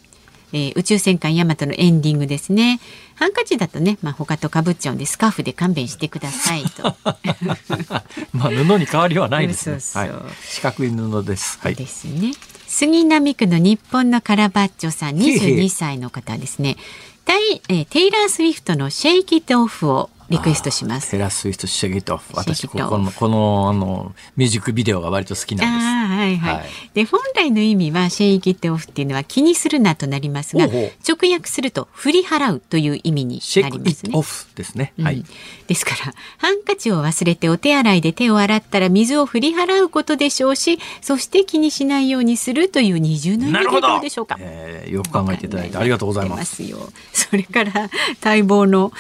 [0.55, 2.81] えー宇宙戦艦ヤマトのエンディングですね。
[3.17, 6.97] ハンカチだとね、まあ、他と被っちゃうんでスカーフで勘弁してくださいと。
[8.33, 9.81] まあ布に変わりはないですね。
[9.81, 10.35] そうそうはい。
[10.49, 11.59] 四角い布です。
[11.61, 11.75] はい。
[11.75, 12.33] ですね。
[12.69, 16.77] 杉並区の日本のカラバッチョさん、へへ22歳の方ですね。
[17.25, 21.11] タイえーテイラー・スウィフトのシェイキットオフをリクエストします。
[21.11, 22.33] テラススイートシェギトフ。
[22.35, 25.87] 私ここのこのあのミュージックビデオが割と好きなんです。
[25.87, 26.55] はいはい。
[26.57, 26.65] はい
[26.95, 34.13] で本来の意味はシェイキットオフっていうのは気にするなとなりますが、直訳すると振り払うという意味になりますね。
[34.15, 34.93] オフですね。
[35.01, 35.25] はいうん。
[35.67, 44.37] ですからハンカチを忘れてお手洗いで手を洗ったら水を振り払うことでしょうしそして気にしないようにするという二重の意味でどどうでしょうか。
[44.39, 46.63] えーよく考えていただいてありがとうございます。
[46.63, 46.79] よ。
[47.13, 47.91] それから
[48.23, 48.93] 待望の、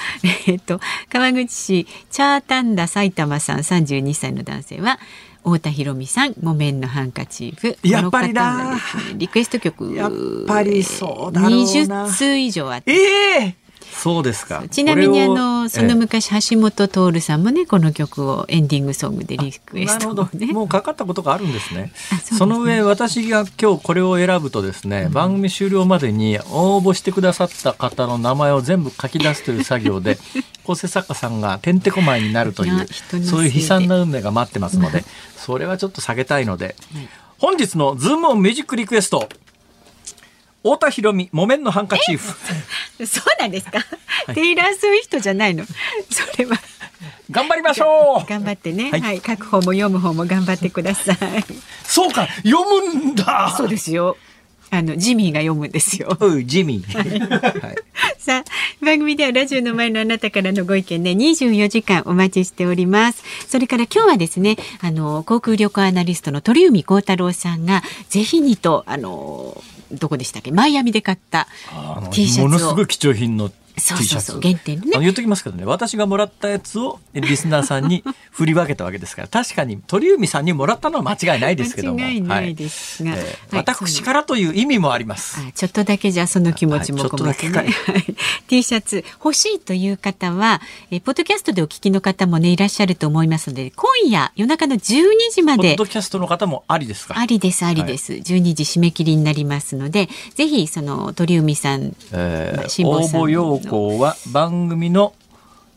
[0.47, 0.81] えっと
[1.15, 4.99] 川口市チャータンダ埼玉さん32歳の男性は
[5.45, 8.81] 太田博美さん木綿のハンカチーフやっぱりだね
[9.15, 10.13] リクエスト曲やっ
[10.49, 11.57] ぱりそうだろうな。
[11.57, 12.93] 20通以上あって。
[12.93, 13.55] ええ
[13.97, 14.65] そうですか。
[14.71, 19.99] ちなみにあのそのええ昔橋本徹さんもねこの曲をエンディングソングでリクエス。
[19.99, 20.47] トをね。
[20.53, 21.93] もうかかったことがあるんですね。
[22.13, 30.19] あその上、私が今日これを選ぶとですね、番組終了までに応募してくださった方の名前を全部書き出すという作業で、
[30.65, 32.87] 構成作家さんがてんてこまいになるという
[33.25, 35.05] そういう悲惨な運命が待ってますので、
[35.37, 36.77] それはちょっと下げたいので、
[37.39, 39.29] 本日のズームオンミュージックリクエスト、
[40.65, 43.07] 太田博美、木綿のハンカチーフ。
[43.07, 43.85] そうなんですか、
[44.35, 45.65] テイラー・スウィフトじゃないの。
[45.67, 45.73] そ
[46.39, 46.57] れは。
[47.31, 48.29] 頑張りましょう。
[48.29, 49.19] 頑張ってね、ははい。
[49.19, 51.17] い、書く方も読む方も頑張ってください。
[51.85, 52.27] そうか。
[52.45, 53.55] 読むんだ。
[53.55, 54.17] そうですよ。
[54.71, 56.17] あのジミーが読むんですよ。
[56.47, 57.61] ジミー。
[57.61, 57.77] はい。
[58.19, 63.23] さあ番組ではラジオの前のあなたからのご意見ね24時間お待ちしております。
[63.47, 69.63] それから今日はですねあの航空旅行アナリストの鳥海高太郎さんがぜひにとあの
[69.95, 70.51] どこでしたっけ？
[70.51, 71.49] マイアミで買った
[72.13, 72.45] T シャツを。
[72.45, 74.41] ものすごい貴重品のそうそうそう。
[74.41, 75.01] 限定のね。
[75.01, 75.65] 言っときますけどね。
[75.65, 79.29] 私がもらったやつをリスナーさんに 振り分けたわけですから。
[79.29, 81.99] 確かに鳥海さんにもらったのは間違いないですけども。
[81.99, 83.11] 間違いないですが。
[83.13, 83.21] はい。
[83.21, 83.65] えーはい。
[83.65, 88.05] 私からという意味もあります、あちょっとだけじゃあその気持ちもはい込めてね、はい。
[88.47, 90.61] T シャツ欲しいという方は
[90.91, 95.03] えポッドキャストでお聞きの方もねいらっしゃると思いますので今夜夜中の12
[95.33, 95.71] 時まで。
[95.71, 97.19] ポッドキャストの方もありですか？
[97.19, 103.21] ありですありです、12時締め切りになりますのでぜひその鳥海さんえー辛坊さんの。
[103.25, 105.15] 応募要項は番組の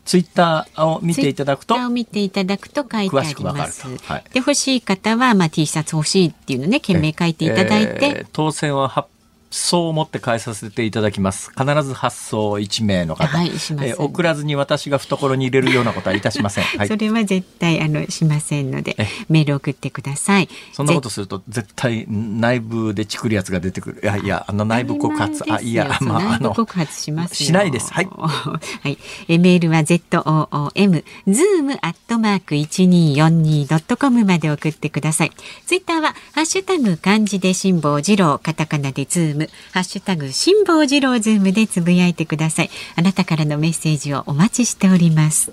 [0.05, 3.83] ツイッターを見ていただくとを見ていただくと書いてあります。
[3.83, 4.13] と。
[4.13, 4.23] はい。
[4.31, 9.09] で欲しい方はまあ T シャツ欲しいっていうのね件名書いていただいて、えー当選は発
[9.49, 11.51] 送を持って返させていただきます。
[11.51, 13.87] 必ず発送1名の方、はいします。
[13.87, 16.87] えー送らずに私が懐に入れるようなことはいたしません、 はい。
[16.87, 20.49] そ、れは絶対あのしませんのでえメール送ってください。
[20.73, 24.01] そんなことすると絶対内部でチクるやつが出てくる。
[24.03, 25.43] いやいやあの内部告発。
[25.51, 27.47] あいやまああの告発しますよ。
[27.47, 27.93] しないです。
[27.93, 28.09] はい。
[28.15, 28.97] はい。
[29.27, 35.31] えメールは z o o m zoom アットマーク一二四二ドットコムまで送ってください。
[35.65, 39.36] ツイッターはハッシュタグ漢字で辛坊治郎カタカナでズーム
[39.71, 42.69] ハッシュタグ辛坊治郎ズームでつぶやいてください。
[42.95, 45.51] あなたからのメッセージをお待ちしております。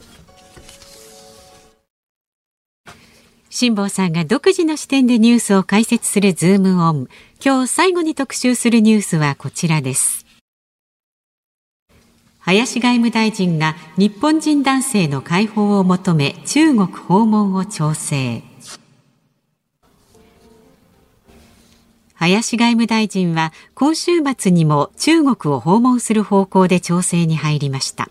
[3.51, 7.09] 辛坊さんが独自の視点でニュースを解説するズームオン。
[7.45, 10.25] 今日最後に特集するニュースはこちらです。
[12.41, 18.43] 林外務大臣が日本人男性の解放を求め中国訪問を調整。
[22.15, 28.09] 林外務大臣は今週末にも中国を訪問する方向で調整に入りました。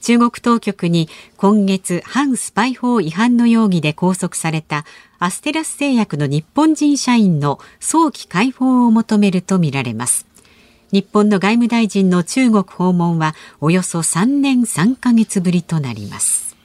[0.00, 4.84] 中国当局に今月反スパイ法違反の容疑で拘束された
[5.18, 10.26] アステラス製薬の日本人社員の早期解放を求めるとみられます。
[10.92, 16.56] 日本の外務大臣の中国訪問はおよそ3年3ヶ月ぶりとなります。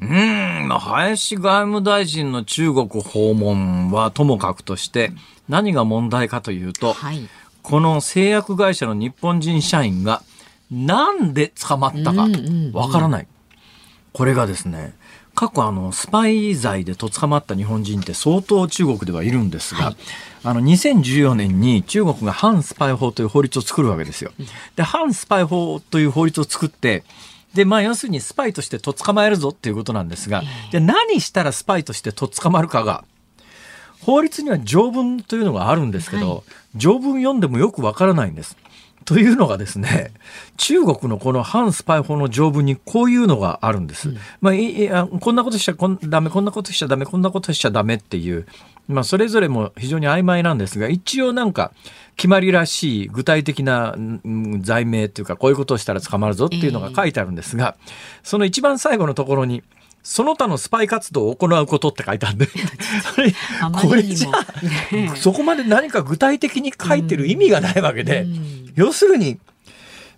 [0.00, 5.12] うん林外務大臣の中国訪問はともかくとして
[5.52, 7.28] 何が問題かというと、はい。
[7.60, 10.22] この製薬会社の日本人社員が
[10.72, 13.26] なんで捕まったかうんうんうんわからない。
[14.12, 14.94] これがですね、
[15.34, 19.94] 過去あのスパイ罪でと捕まった日本人って相当中国ではいるんですが、
[20.42, 24.32] あの2014年に中国が反スパイ法という法律を作るわけですよ。
[24.76, 27.04] で反スパイ法という法律を作って
[27.54, 33.04] で、まあ、要するにスパイとしてと捕まえるぞっていうことなんですが、で何したらスパイとしてと捕まるかが、
[34.02, 36.42] 法律には条文というのがあるんですけど、はい
[36.74, 38.56] 条文読んでもよくわからないんです。
[39.04, 40.12] というのがですね、
[40.56, 44.14] 中国のこの反スパイ法の条文にこういうのがあるんです。
[44.40, 48.46] まあいいあ、こんなことしちゃこんダメ、こんなことしちゃダメ、こんなことしちゃダメっていう、
[48.88, 51.72] まあ、それぞれも非常に曖昧なんですが、一応なんか、
[52.16, 57.76] 決まりらしい具体的なうん罪名っていうか、こういうことをしたら捕まるぞっていうのが書いてあるんですが、
[58.22, 59.62] その一番最後のところに、
[60.02, 62.48] その他のスパイ活動を行うことって書いてあるんで、
[63.82, 68.72] これじゃねあ、そこまで何か具体的に書いてる意味がないわけで、うん。
[68.74, 69.38] 要するに、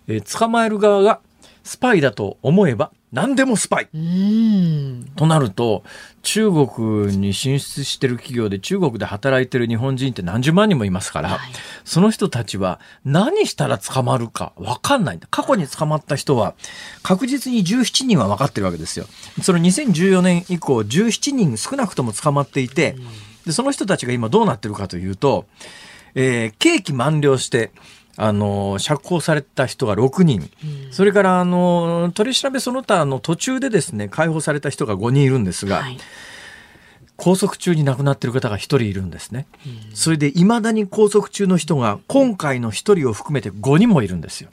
[0.07, 1.19] えー捕まえる側が
[1.63, 5.83] スパイだと思えば何でもスパイうんとなると
[6.21, 11.39] 中国に進出してる企業で中国で働いてる日本人って何十万人もいますから、はい
[11.85, 15.27] その人たちは何したら捕まるか分かんないんだ。
[15.29, 16.55] 過去に捕まった人は
[17.03, 19.05] 確実に17人は分かってるわけですよ。
[19.43, 22.95] その2014年以降17人少なくとも捕まっていて、
[23.45, 25.45] でその人たちが今どうなってるかというと、
[26.15, 27.71] えー刑期満了して、
[28.17, 30.49] あの、釈放された人が6人、
[30.91, 35.97] それから、あの、取り調べその他の途中でですね、解放された人が5人いるんですが、はい
[37.17, 39.47] 拘束中に亡くなってる方が1人いるんですね。
[39.93, 44.49] それで、未だに拘束中の人が、今回の1人を含めて5人もいるんですよ。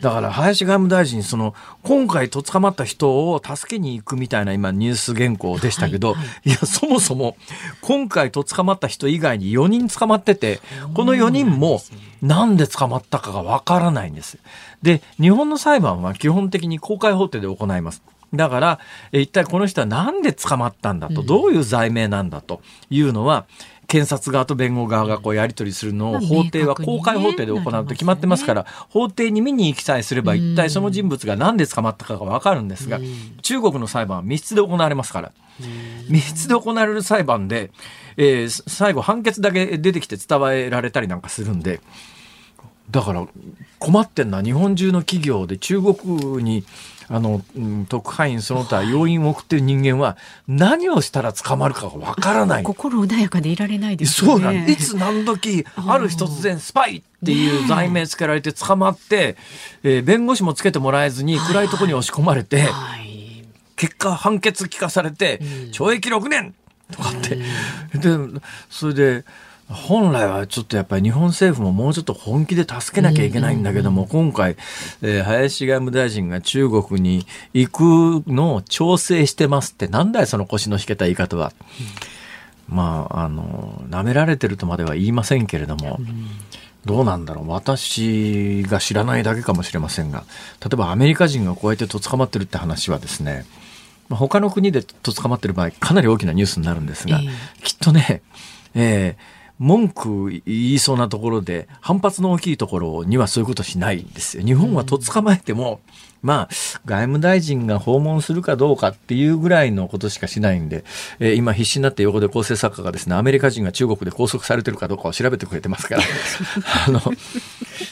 [0.00, 7.36] だから、林外務大臣、その、今回と捕まった人を助けに行くみたいな今、ニュース原稿でしたけど、いや、そもそも、
[7.80, 10.60] 今回と捕まった人以外に4人捕まってて、
[10.94, 11.80] この4人も、
[12.20, 14.38] なんで捕まったかがわからないんです。
[14.82, 18.02] で、日本の裁判は基本的に公開法廷で行います。
[18.34, 18.80] だから、
[19.12, 23.46] え一体この人はなんで捕まったんだと、どういう罪名なんだというのは、
[23.88, 33.00] 検察側と弁護側がこうやり取りするのをまあ法廷は公開法廷で行うと決まってますから、法廷に見に行きさえすれば一体その人物がなんで捕まったかがわかるんですが、
[33.42, 35.32] 中国の裁判は密室で行われますから、
[36.08, 37.70] 密室で行われる裁判で、
[38.16, 41.80] えー最後判決だけ出てきて伝えられたりなんかするんで、
[42.90, 43.26] だから
[43.78, 46.64] 困ってんのは日本中の企業で中国に
[47.08, 50.16] あの、うん特派員その他要員を送ってる人間は
[50.48, 52.62] 何をしたら捕まるかがわからない。
[52.62, 54.44] 心穏やかでいられないですよね。
[54.44, 54.70] そうなん。
[54.70, 59.36] いつ何時ある日突然スパイっていう罪名つけられて捕まって、
[59.82, 63.44] えー弁護士もつけてもらえずに暗いところに押し込まれて、はい。
[63.76, 65.40] 結果判決聞かされて、
[65.72, 66.54] 懲役6年
[66.92, 68.40] とかって、で
[68.70, 69.24] それで
[69.72, 74.56] 本来はちょっとやっぱり日本政府ももうちょっと本気で助けなきゃいけないんだけども、今回、
[75.02, 81.52] えー林外務大臣が中国に行くのを調整してますってなんだよその腰の引けた言い方は。
[82.68, 86.00] まああの舐められてるとまでは言いませんけれども、
[86.84, 87.48] どうなんだろう。
[87.50, 90.24] 私が知らないだけかもしれませんが
[90.60, 93.44] 例えばアメリカ人がこうやってと捕まってるって話はですね
[94.08, 97.62] まあ他の国でと捕まってる場合かなり大きなニュースになるんですが、ええ。
[97.62, 98.22] きっとね、
[98.74, 104.44] えー文句言いそうなところで反発の大きいところにはそういうことしないんですよ。
[104.44, 105.78] 日本はと捕まえても、
[106.22, 106.48] まあ
[106.86, 110.84] 外務大臣が訪問するかどうかっていうぐらいのことしかしないんで、
[111.18, 116.02] えー今必死になって横で構成作家がですねアメリカ人が中国で拘束されてるかどうかを調べてくれてますから
[116.86, 117.00] あの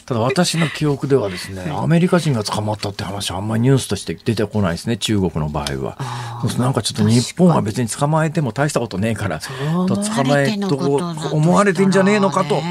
[0.05, 5.97] ただ私の記憶ではですねアメリカ人が捕まったって話はあんまりニュースとして出てこないですね中国の場合は。
[6.57, 10.75] なんかちょっと日本は別に捕まえても大したことねえからと捕まえと
[11.31, 12.61] 思われてんじゃねえのかと。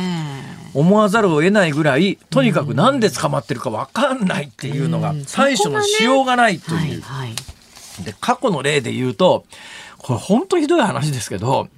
[0.75, 7.03] 思わざるを得ないぐらいとにかくなんで捕まってるか分かんないっていうのがうん対処のしようがないという。
[8.05, 9.45] で過去の例で言うと
[9.99, 11.69] これ本当ひどい話ですけど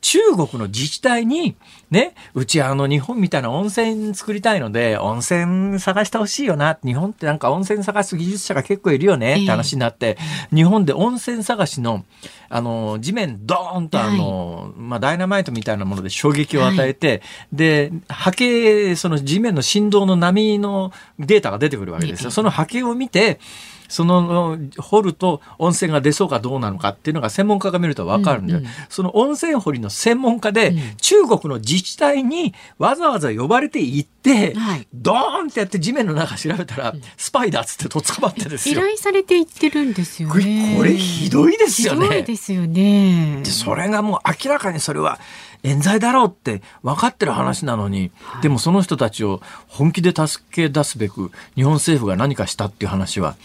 [0.00, 1.56] 中国の自治体に
[1.90, 6.78] ねうちあの日本みたいな温泉作りたいので温泉探してほしいよな。
[6.84, 9.42] 日本ってなんか温泉探す技術者が結構いるよね。
[9.42, 10.16] って話になって、
[10.54, 12.04] 日本で温泉探しの
[12.48, 17.22] あの地面ドーンとあの、まあ、ダイナマイトみたいなもので衝撃を与えて、
[17.52, 22.30] で波形その地面の振動の波のデータが出てくるわけですよ。
[22.30, 23.40] その波形を見て
[23.88, 28.60] その掘ると温泉が出そうかどうなのかっていうのが専門家が見ると分かるんだよ。
[28.88, 38.82] その温泉掘りの専門家で、中国の自治体にわざわざ呼ばれて行って、はいドーンってやって地面の中調べたら、スパイだっつってとっ捕まってです依よ。
[38.82, 40.74] 頼されて言ってるんですよね。
[40.76, 43.40] これひどいですよねひどいですよね。
[43.42, 45.18] でそれがもう明らかにそれは
[45.62, 48.10] 冤罪だろうって分かってる話なのに、
[48.42, 53.36] でもその人たちを本気で助け出すべく日本政府が何かしたっていう話は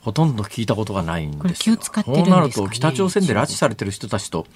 [0.00, 1.76] ほとんど聞いたことがないんですよ。
[1.76, 2.52] こ使ってるんですかね。
[2.52, 4.46] そうなると北朝鮮で拉致されてる人たちと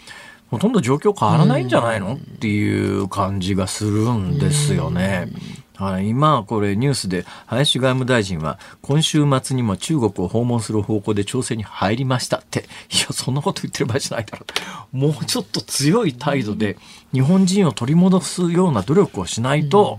[0.50, 2.14] ほとんど状況変わらないんじゃないの？
[2.14, 5.28] っていう感じがするんですよね。
[5.74, 12.60] はい、今これニュースで林外務大臣は今週末にも中国を訪問する方向で調整に入りましたって。
[12.60, 14.46] いやそんなこと言ってる場合じゃないだろ
[14.92, 14.96] う。
[14.96, 16.76] もうちょっと強い態度で
[17.12, 19.98] 日本人を取り戻すような努力をしないと、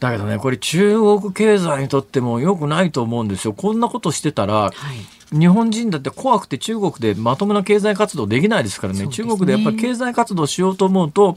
[0.00, 3.52] だけどねこれ中国経済にとっても良くないと思うんですよ。
[3.52, 4.72] こんなことしてたらはい。
[5.32, 9.06] 日本人だって怖くて中国でまともな経済活動できないですからね。
[9.06, 9.08] ね。
[9.08, 11.36] 中国でやっぱり経済活動しようと思うと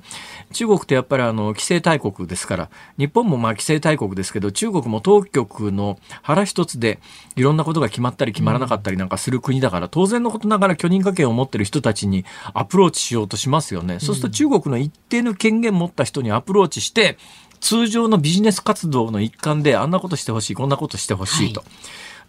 [0.53, 6.99] 中国ってやっぱりあの規制大国ですから日本もまあ規制大国ですけど中国も当局の腹一つで
[7.35, 13.99] いろんなことが決まったり決まらなかったりなんかする国だから、当然のことながら許認可権を持ってる人たちにアプローチしようとしますよね。
[13.99, 17.17] そうすると中国の一定の権限持った人にアプローチして
[17.59, 21.63] 通常のビジネス活動の一環であんなことしてほしいこんなことしてほしいと。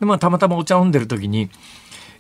[0.01, 1.51] でまあ、たまたまお茶を飲んでる時に、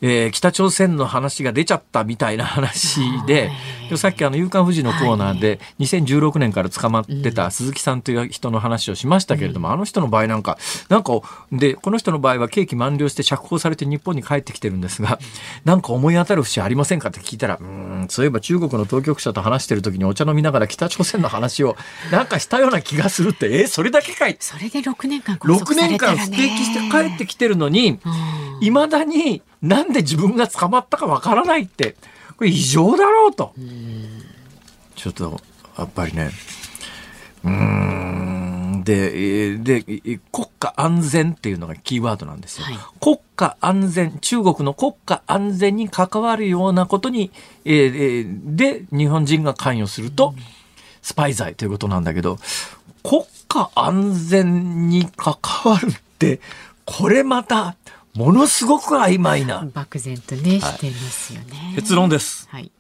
[0.02, 3.50] えー北朝鮮の話が出ちゃったみたいな話で、
[3.90, 11.20] でさっきあの、夕刊富士のコーナーで、2016年から捕まってた鈴木さんという人の話をしましたけれども、あの人の場合なんか、なんか、
[11.52, 15.18] で、この人の場合は刑期満了して釈放されて日本に帰ってきてるんですが、
[15.64, 17.64] なんか思い当たる節ありませんかって聞いたら、うー
[18.04, 21.76] ん、そういえば中国の当局者と話してる時にお茶飲みながら北朝鮮の話を
[22.10, 24.36] なんかしたような気がするって、えーそれだけかい。
[24.40, 26.18] それで6年間拘6束され年間。
[26.18, 28.64] ステーキして帰ってきてるのに、うん。
[28.64, 31.96] いまだになんで自分が捕まったかわからないって、
[32.36, 33.54] これ異常だろうと。
[34.96, 35.40] ちょっと、
[35.76, 36.30] やっぱりね、
[37.44, 42.64] うーん、で、えーで、え国家安全っていうのがキーワードなんですよ。
[42.64, 42.78] はい。
[43.00, 47.30] 国家安全、中国の国家安全に関わるようなことに、
[47.64, 50.34] えーえーで、日本人が関与すると、
[51.02, 52.38] スパイ罪ということなんだけど、
[53.02, 56.40] 国家安全に関わるって、
[56.84, 57.76] これまた、
[58.14, 61.72] ものすごく曖昧な漠然とね、してますよね。
[61.76, 62.48] 結論です。
[62.50, 62.70] はい。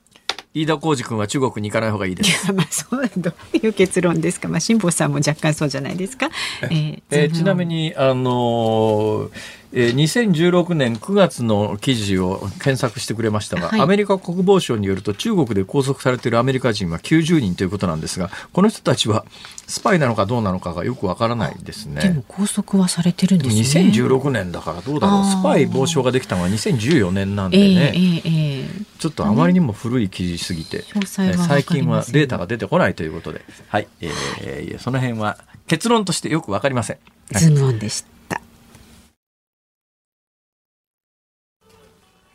[0.52, 2.48] 飯田浩二君は中国に行かない方がいいでいす。
[2.48, 4.48] や、まあ、そう、どういう結論ですか。
[4.48, 6.28] まあ、辛坊さんも若干そうじゃないですか。
[6.62, 9.30] えーえーちなみに、あのー
[9.72, 13.80] えー2016年9月の記事を検索してくれましたが、はい。
[13.80, 19.24] アメリカ国防省によると中国で拘束されているアメリカ人は90人ということなんですがこの人たちは
[19.68, 22.24] スパイなのかどうなのかがよくわからないですでもね。
[22.28, 23.90] 拘束はされてるんですね。
[23.90, 25.24] 2016年だからどうだろう。
[25.24, 28.68] スパイ防止法ができたのは2014年なんでええね、ええええ。
[28.98, 31.48] ちょっとあまりにも古い記事すぎて、詳細はわかりません。
[31.48, 36.98] 最近はデータが出てこないということで、はい、えーその辺は結論としてよくわかりません。
[37.32, 37.42] はい。
[37.42, 38.19] ズームオンでした。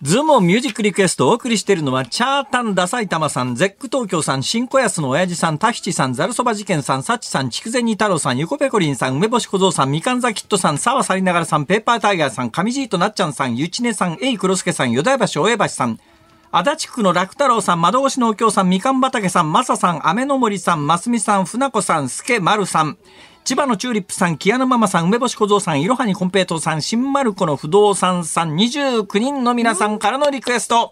[0.05, 15.99] ズームオンミュージックリクエストをお送りしているのは、チャータンダ埼玉さん、ゼック東京さん、新小安の親父さん、タヒチさん、ザルそば事件さん、サチさん、筑前煮太郎さん、ゆこぺこりんさん、梅干し小僧さん、みかんざキットさん、沢さりながらさん、ペーパータイガーさん、上地となっちゃんさん、ゆちねさん、えいくろすけさん、よだや橋大江橋さん、
[16.51, 22.99] 足立区の楽太郎さん、窓越しのお京さん、みかん畑さん、まささん、雨の森さん、ますみさん、船子さん、すけまるさん、
[23.45, 30.91] 千葉のチューリップさん、木屋のママさん、梅干し小僧さん、いろはにコンペイトーさん、新丸子の不動産さん、29人の皆さんからのリクエスト。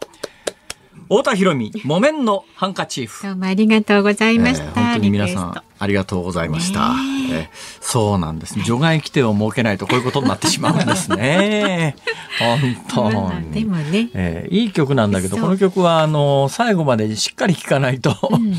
[1.06, 3.24] 太田博美、木綿のハンカチーフ。
[3.24, 4.66] どうもありがとうございました。
[4.66, 6.92] えー本当に皆さんありがとうございました。
[7.32, 7.48] えー
[7.82, 8.60] そうなんです。
[8.62, 11.96] 除外規定を設けないとこういうことになってしまうんですね。
[12.40, 13.52] 本当まあに。
[13.52, 18.56] でもねえーいい曲なんだけど、この曲はあの最後までしっかり聴かないと、いい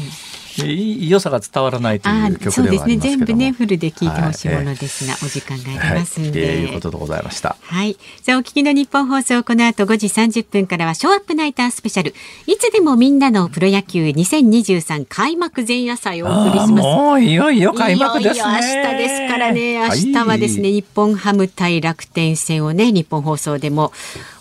[0.58, 2.96] 良さが伝わらないとあいう曲そうですね。
[2.96, 3.36] ではありますけども。
[3.36, 6.62] 全部ね、フルで聞いてほしいはいものですが、お時間があはいりますんで。
[6.62, 7.56] えーいうことでございました。
[7.60, 7.96] はい。
[8.22, 12.14] さあ、お聞きの日本放送、この後5時30分からは、ショーアップナイタースペシャル。
[12.46, 16.70] いつでもみんなのプロ野球2023開幕前夜祭をお送りします。
[16.72, 18.34] もういよいよ開幕ですね。
[18.34, 19.74] いよいよ明日ですからね。
[19.74, 23.92] 明はい日はですね、日本ハム対楽天戦をね、日本放送でも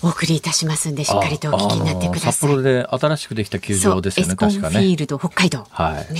[0.01, 2.33] お送りいたしますんで、しっかりとお聞きになってください。
[2.33, 4.85] 札幌で新しくできた球場ですよね、そうエスコン確かね。
[4.85, 5.65] フィールド北海道。
[5.69, 6.02] はい。
[6.11, 6.19] ね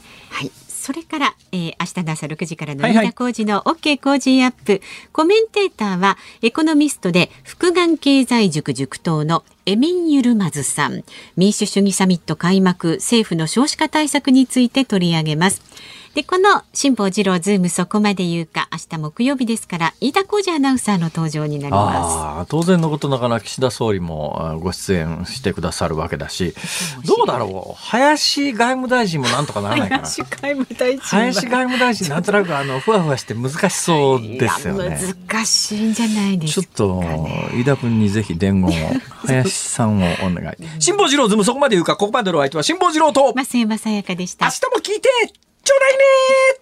[0.00, 0.50] えはい。
[0.68, 4.80] それから、えー、明日の朝6時からのはいはい飯田浩二の OK 工事アップ。
[5.12, 11.04] コメンテーターは、エコノミストで、複眼経済塾塾頭のエミン・ユルマズさん。
[11.36, 15.62] 民主主義サミット開幕、政府の少子化対策について取り上げます。
[16.14, 26.54] で、この辛坊治郎ズームそこまで言うか、明日木曜日ですから、飯田浩司アナウンサーの登場になりまああ当然のことながら岸田総理もあご出演してくださるわけだし
[27.04, 30.22] どうだろう林外務大臣もなんとかならないかなす。
[30.22, 34.98] 林外務大臣は林外務大臣なんとなくあのふわふわして難しそうですよね。
[35.30, 37.04] 難しいんじゃないですか、ちょっと
[37.54, 38.90] 飯田君にぜひ伝言を
[39.26, 40.80] 林さんをお願い。
[40.80, 44.50] 辛坊治郎ズームそこまで言うかここまでのお相手は辛坊治郎と増山さやかでした明。
[44.50, 45.08] 日も聞いて
[45.62, 46.59] ちょうだいね